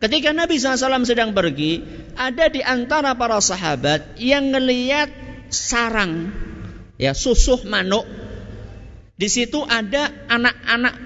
Ketika 0.00 0.32
Nabi 0.32 0.56
SAW 0.56 1.04
sedang 1.04 1.36
pergi, 1.36 1.84
ada 2.16 2.48
di 2.48 2.64
antara 2.64 3.12
para 3.18 3.36
sahabat 3.36 4.16
yang 4.16 4.48
melihat 4.48 5.12
sarang, 5.52 6.32
ya 6.96 7.12
susuh 7.12 7.60
manuk 7.68 8.08
di 9.20 9.28
situ 9.28 9.60
ada 9.68 10.08
anak-anak 10.32 10.96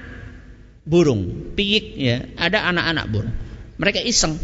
burung, 0.87 1.51
piyik 1.59 1.99
ya, 1.99 2.23
ada 2.39 2.71
anak-anak 2.71 3.11
burung. 3.11 3.35
Mereka 3.75 4.07
iseng 4.07 4.39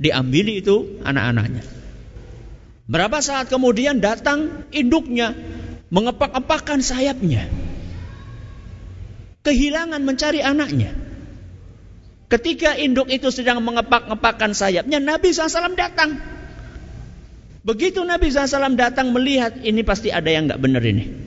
diambil 0.00 0.48
itu 0.48 0.96
anak-anaknya. 1.04 1.60
Berapa 2.88 3.20
saat 3.20 3.52
kemudian 3.52 4.00
datang 4.00 4.64
induknya 4.72 5.36
mengepak-epakkan 5.92 6.80
sayapnya. 6.80 7.52
Kehilangan 9.44 10.00
mencari 10.00 10.40
anaknya. 10.40 10.96
Ketika 12.32 12.74
induk 12.80 13.12
itu 13.12 13.28
sedang 13.28 13.60
mengepak-epakkan 13.60 14.56
sayapnya, 14.56 14.98
Nabi 14.98 15.30
SAW 15.30 15.76
datang. 15.76 16.18
Begitu 17.62 18.02
Nabi 18.02 18.32
SAW 18.32 18.74
datang 18.74 19.12
melihat 19.12 19.54
ini 19.62 19.84
pasti 19.84 20.10
ada 20.10 20.26
yang 20.32 20.48
nggak 20.48 20.58
benar 20.58 20.82
ini. 20.82 21.25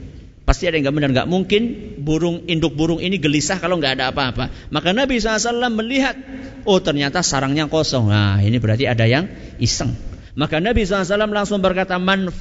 Pasti 0.49 0.65
ada 0.65 0.81
yang 0.81 0.89
nggak 0.89 0.97
benar, 0.97 1.09
nggak 1.13 1.29
mungkin 1.29 1.61
burung 2.01 2.49
induk 2.49 2.73
burung 2.73 2.97
ini 2.97 3.21
gelisah 3.21 3.61
kalau 3.61 3.77
nggak 3.77 4.01
ada 4.01 4.09
apa-apa. 4.09 4.49
Maka 4.73 4.97
Nabi 4.97 5.21
SAW 5.21 5.69
melihat, 5.69 6.17
oh 6.65 6.81
ternyata 6.81 7.21
sarangnya 7.21 7.69
kosong. 7.69 8.09
Nah 8.09 8.41
ini 8.41 8.57
berarti 8.57 8.89
ada 8.89 9.05
yang 9.05 9.29
iseng. 9.61 9.93
Maka 10.33 10.57
Nabi 10.57 10.89
SAW 10.89 11.29
langsung 11.29 11.61
berkata, 11.61 12.01
Man 12.01 12.33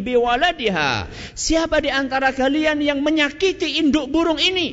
biwaladiha. 0.00 0.90
Siapa 1.36 1.76
di 1.84 1.92
antara 1.92 2.32
kalian 2.32 2.80
yang 2.80 3.04
menyakiti 3.04 3.76
induk 3.76 4.08
burung 4.08 4.40
ini? 4.40 4.72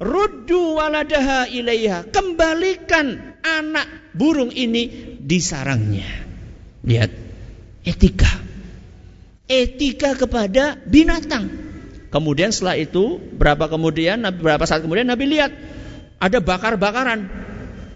Ruddu 0.00 0.80
waladaha 0.80 1.52
ilaiha. 1.52 2.08
Kembalikan 2.08 3.36
anak 3.44 4.16
burung 4.16 4.48
ini 4.56 4.88
di 5.20 5.36
sarangnya. 5.36 6.08
Lihat, 6.80 7.12
etika 7.84 8.53
etika 9.62 10.18
kepada 10.18 10.80
binatang. 10.82 11.50
Kemudian 12.10 12.54
setelah 12.54 12.78
itu 12.78 13.18
berapa 13.18 13.66
kemudian 13.66 14.22
berapa 14.38 14.62
saat 14.66 14.86
kemudian 14.86 15.06
Nabi 15.10 15.30
lihat 15.34 15.50
ada 16.18 16.38
bakar-bakaran. 16.38 17.26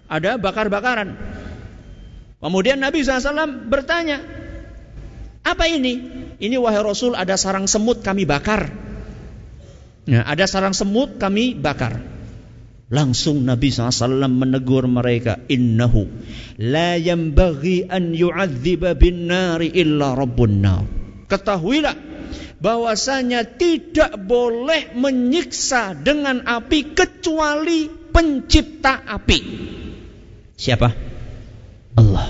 Ada 0.09 0.41
bakar-bakaran. 0.41 1.15
Kemudian 2.39 2.79
Nabi 2.79 3.03
SAW 3.03 3.67
bertanya, 3.67 4.23
apa 5.43 5.65
ini? 5.67 5.99
Ini 6.39 6.55
wahai 6.55 6.79
Rasul 6.79 7.13
ada 7.13 7.35
sarang 7.35 7.67
semut 7.67 7.99
kami 7.99 8.23
bakar. 8.23 8.71
Nah, 10.09 10.23
ada 10.25 10.47
sarang 10.47 10.71
semut 10.71 11.19
kami 11.19 11.53
bakar. 11.53 11.99
Langsung 12.89 13.45
Nabi 13.45 13.69
SAW 13.69 14.25
menegur 14.25 14.89
mereka, 14.89 15.37
Innahu 15.45 16.09
la 16.57 16.97
yambaghi 16.97 17.85
an 17.85 18.17
yu'adziba 18.17 18.97
bin 18.97 19.29
nari 19.29 19.69
illa 19.77 20.17
rabbun 20.17 20.53
nar. 20.57 20.98
Ketahuilah 21.29 21.95
bahwasanya 22.59 23.45
tidak 23.45 24.19
boleh 24.19 24.91
menyiksa 24.97 25.95
dengan 25.95 26.43
api 26.43 26.91
kecuali 26.97 27.87
pencipta 27.87 29.05
api. 29.05 29.39
Siapa? 30.59 30.89
Allah. 31.95 32.27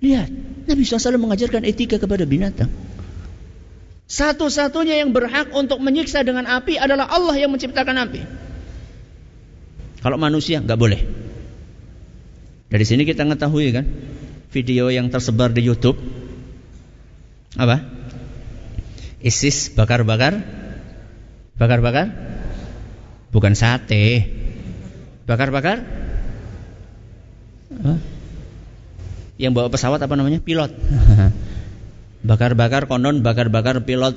Lihat, 0.00 0.30
Nabi 0.64 0.80
SAW 0.86 1.20
mengajarkan 1.20 1.68
etika 1.68 2.00
kepada 2.00 2.24
binatang. 2.24 2.72
Satu-satunya 4.10 5.04
yang 5.04 5.12
berhak 5.12 5.52
untuk 5.52 5.78
menyiksa 5.78 6.24
dengan 6.24 6.48
api 6.48 6.80
adalah 6.80 7.06
Allah 7.12 7.36
yang 7.36 7.52
menciptakan 7.52 7.94
api. 8.08 8.22
Kalau 10.00 10.16
manusia 10.16 10.64
nggak 10.64 10.80
boleh. 10.80 11.00
Dari 12.72 12.84
sini 12.88 13.04
kita 13.04 13.22
mengetahui 13.28 13.66
kan, 13.70 13.84
video 14.50 14.88
yang 14.88 15.12
tersebar 15.12 15.52
di 15.52 15.62
YouTube 15.62 16.19
apa? 17.56 17.82
ISIS 19.20 19.72
bakar-bakar? 19.74 20.40
Bakar-bakar? 21.58 22.06
Bukan 23.30 23.52
sate. 23.54 24.26
Bakar-bakar? 25.26 25.82
Yang 29.40 29.52
bawa 29.56 29.68
pesawat 29.70 30.00
apa 30.02 30.14
namanya? 30.18 30.42
Pilot. 30.42 30.72
Bakar-bakar 32.30 32.84
konon 32.84 33.24
bakar-bakar 33.24 33.80
pilot 33.80 34.12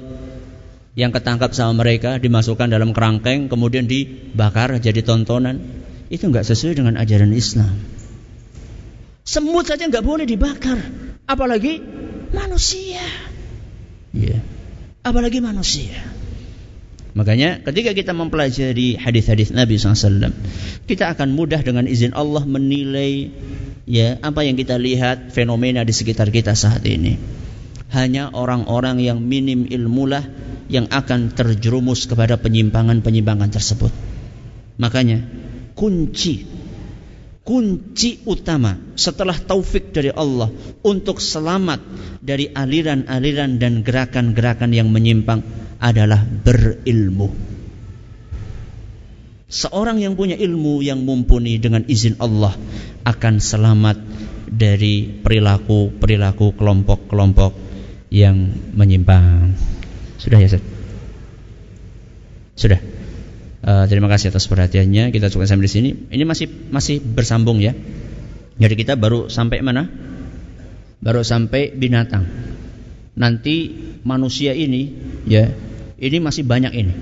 yang 0.93 1.15
ketangkap 1.15 1.55
sama 1.55 1.81
mereka 1.81 2.19
dimasukkan 2.19 2.67
dalam 2.69 2.91
kerangkeng 2.91 3.47
kemudian 3.49 3.87
dibakar 3.87 4.77
jadi 4.77 5.01
tontonan 5.01 5.63
itu 6.11 6.29
nggak 6.29 6.45
sesuai 6.45 6.77
dengan 6.77 6.99
ajaran 6.99 7.31
Islam. 7.33 7.73
Semut 9.23 9.65
saja 9.65 9.87
nggak 9.87 10.03
boleh 10.03 10.27
dibakar, 10.27 10.77
apalagi 11.25 11.79
manusia. 12.35 13.01
Ya. 14.13 14.39
Apalagi 15.01 15.41
manusia. 15.41 15.97
Makanya 17.13 17.61
ketika 17.61 17.93
kita 17.93 18.11
mempelajari 18.13 18.97
hadis-hadis 18.97 19.53
Nabi 19.53 19.77
SAW, 19.77 20.33
kita 20.89 21.13
akan 21.13 21.37
mudah 21.37 21.61
dengan 21.61 21.85
izin 21.85 22.17
Allah 22.17 22.41
menilai 22.41 23.29
ya 23.85 24.17
apa 24.21 24.41
yang 24.41 24.57
kita 24.57 24.81
lihat 24.81 25.29
fenomena 25.29 25.85
di 25.85 25.93
sekitar 25.93 26.33
kita 26.33 26.57
saat 26.57 26.81
ini. 26.89 27.17
Hanya 27.93 28.33
orang-orang 28.33 28.97
yang 28.97 29.21
minim 29.21 29.69
ilmulah 29.69 30.25
yang 30.65 30.89
akan 30.89 31.29
terjerumus 31.37 32.09
kepada 32.09 32.41
penyimpangan-penyimpangan 32.41 33.53
tersebut. 33.53 33.93
Makanya 34.81 35.21
kunci 35.77 36.49
kunci 37.43 38.23
utama 38.23 38.79
setelah 38.95 39.35
taufik 39.35 39.91
dari 39.91 40.09
Allah 40.15 40.47
untuk 40.79 41.19
selamat 41.19 41.83
dari 42.23 42.47
aliran-aliran 42.47 43.59
dan 43.59 43.83
gerakan-gerakan 43.83 44.71
yang 44.71 44.87
menyimpang 44.87 45.43
adalah 45.83 46.23
berilmu. 46.23 47.27
Seorang 49.53 50.01
yang 50.01 50.17
punya 50.17 50.33
ilmu 50.39 50.81
yang 50.81 51.03
mumpuni 51.03 51.61
dengan 51.61 51.85
izin 51.85 52.17
Allah 52.17 52.55
akan 53.05 53.37
selamat 53.37 54.01
dari 54.49 55.05
perilaku-perilaku 55.21 56.57
kelompok-kelompok 56.57 57.53
yang 58.09 58.49
menyimpang. 58.73 59.53
Sudah 60.17 60.39
ya, 60.41 60.47
Ustaz? 60.47 60.63
Sudah. 62.57 62.92
Uh, 63.63 63.87
terima 63.87 64.11
kasih 64.11 64.35
atas 64.35 64.51
perhatiannya. 64.51 65.15
Kita 65.15 65.31
cukup 65.31 65.47
sampai 65.47 65.65
di 65.65 65.71
sini. 65.71 65.89
Ini 66.11 66.27
masih 66.27 66.51
masih 66.67 66.99
bersambung 66.99 67.63
ya. 67.63 67.71
Jadi 68.59 68.75
kita 68.75 68.99
baru 68.99 69.31
sampai 69.31 69.63
mana? 69.63 69.87
Baru 70.99 71.23
sampai 71.23 71.71
binatang. 71.71 72.27
Nanti 73.15 73.71
manusia 74.03 74.51
ini 74.51 74.91
ya 75.23 75.47
ini 75.95 76.17
masih 76.19 76.43
banyak 76.43 76.73
ini. 76.75 76.93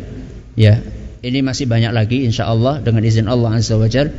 Ya, 0.54 0.84
ini 1.26 1.42
masih 1.42 1.66
banyak 1.66 1.90
lagi 1.90 2.28
insya 2.28 2.46
Allah 2.46 2.78
dengan 2.78 3.02
izin 3.02 3.26
Allah 3.26 3.58
Azza 3.58 3.80
wa 3.82 3.90
Jal. 3.90 4.14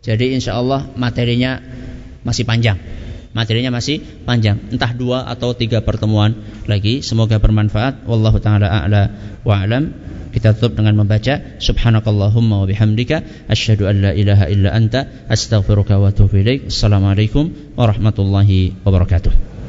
Jadi 0.00 0.32
insya 0.32 0.56
Allah 0.56 0.88
materinya 0.96 1.60
masih 2.24 2.48
panjang. 2.48 2.80
Materinya 3.32 3.72
masih 3.72 4.04
panjang. 4.28 4.60
Entah 4.68 4.92
dua 4.92 5.24
atau 5.24 5.56
tiga 5.56 5.80
pertemuan 5.80 6.36
lagi. 6.68 7.00
Semoga 7.00 7.40
bermanfaat. 7.40 8.04
Wallahu 8.04 8.38
taala 8.44 8.68
a'la 8.68 9.02
wa 9.40 9.54
alam. 9.56 9.92
Kita 10.32 10.56
tutup 10.56 10.80
dengan 10.80 10.96
membaca 10.96 11.60
Subhanakallahumma 11.60 12.64
wa 12.64 12.66
bihamdika 12.68 13.48
asyhadu 13.52 13.84
an 13.84 13.96
la 14.00 14.10
ilaha 14.16 14.48
illa 14.48 14.72
anta 14.72 15.28
astaghfiruka 15.28 16.00
wa 16.00 16.08
atubu 16.08 16.40
ilaik. 16.40 16.72
Assalamualaikum 16.72 17.76
warahmatullahi 17.76 18.80
wabarakatuh. 18.80 19.61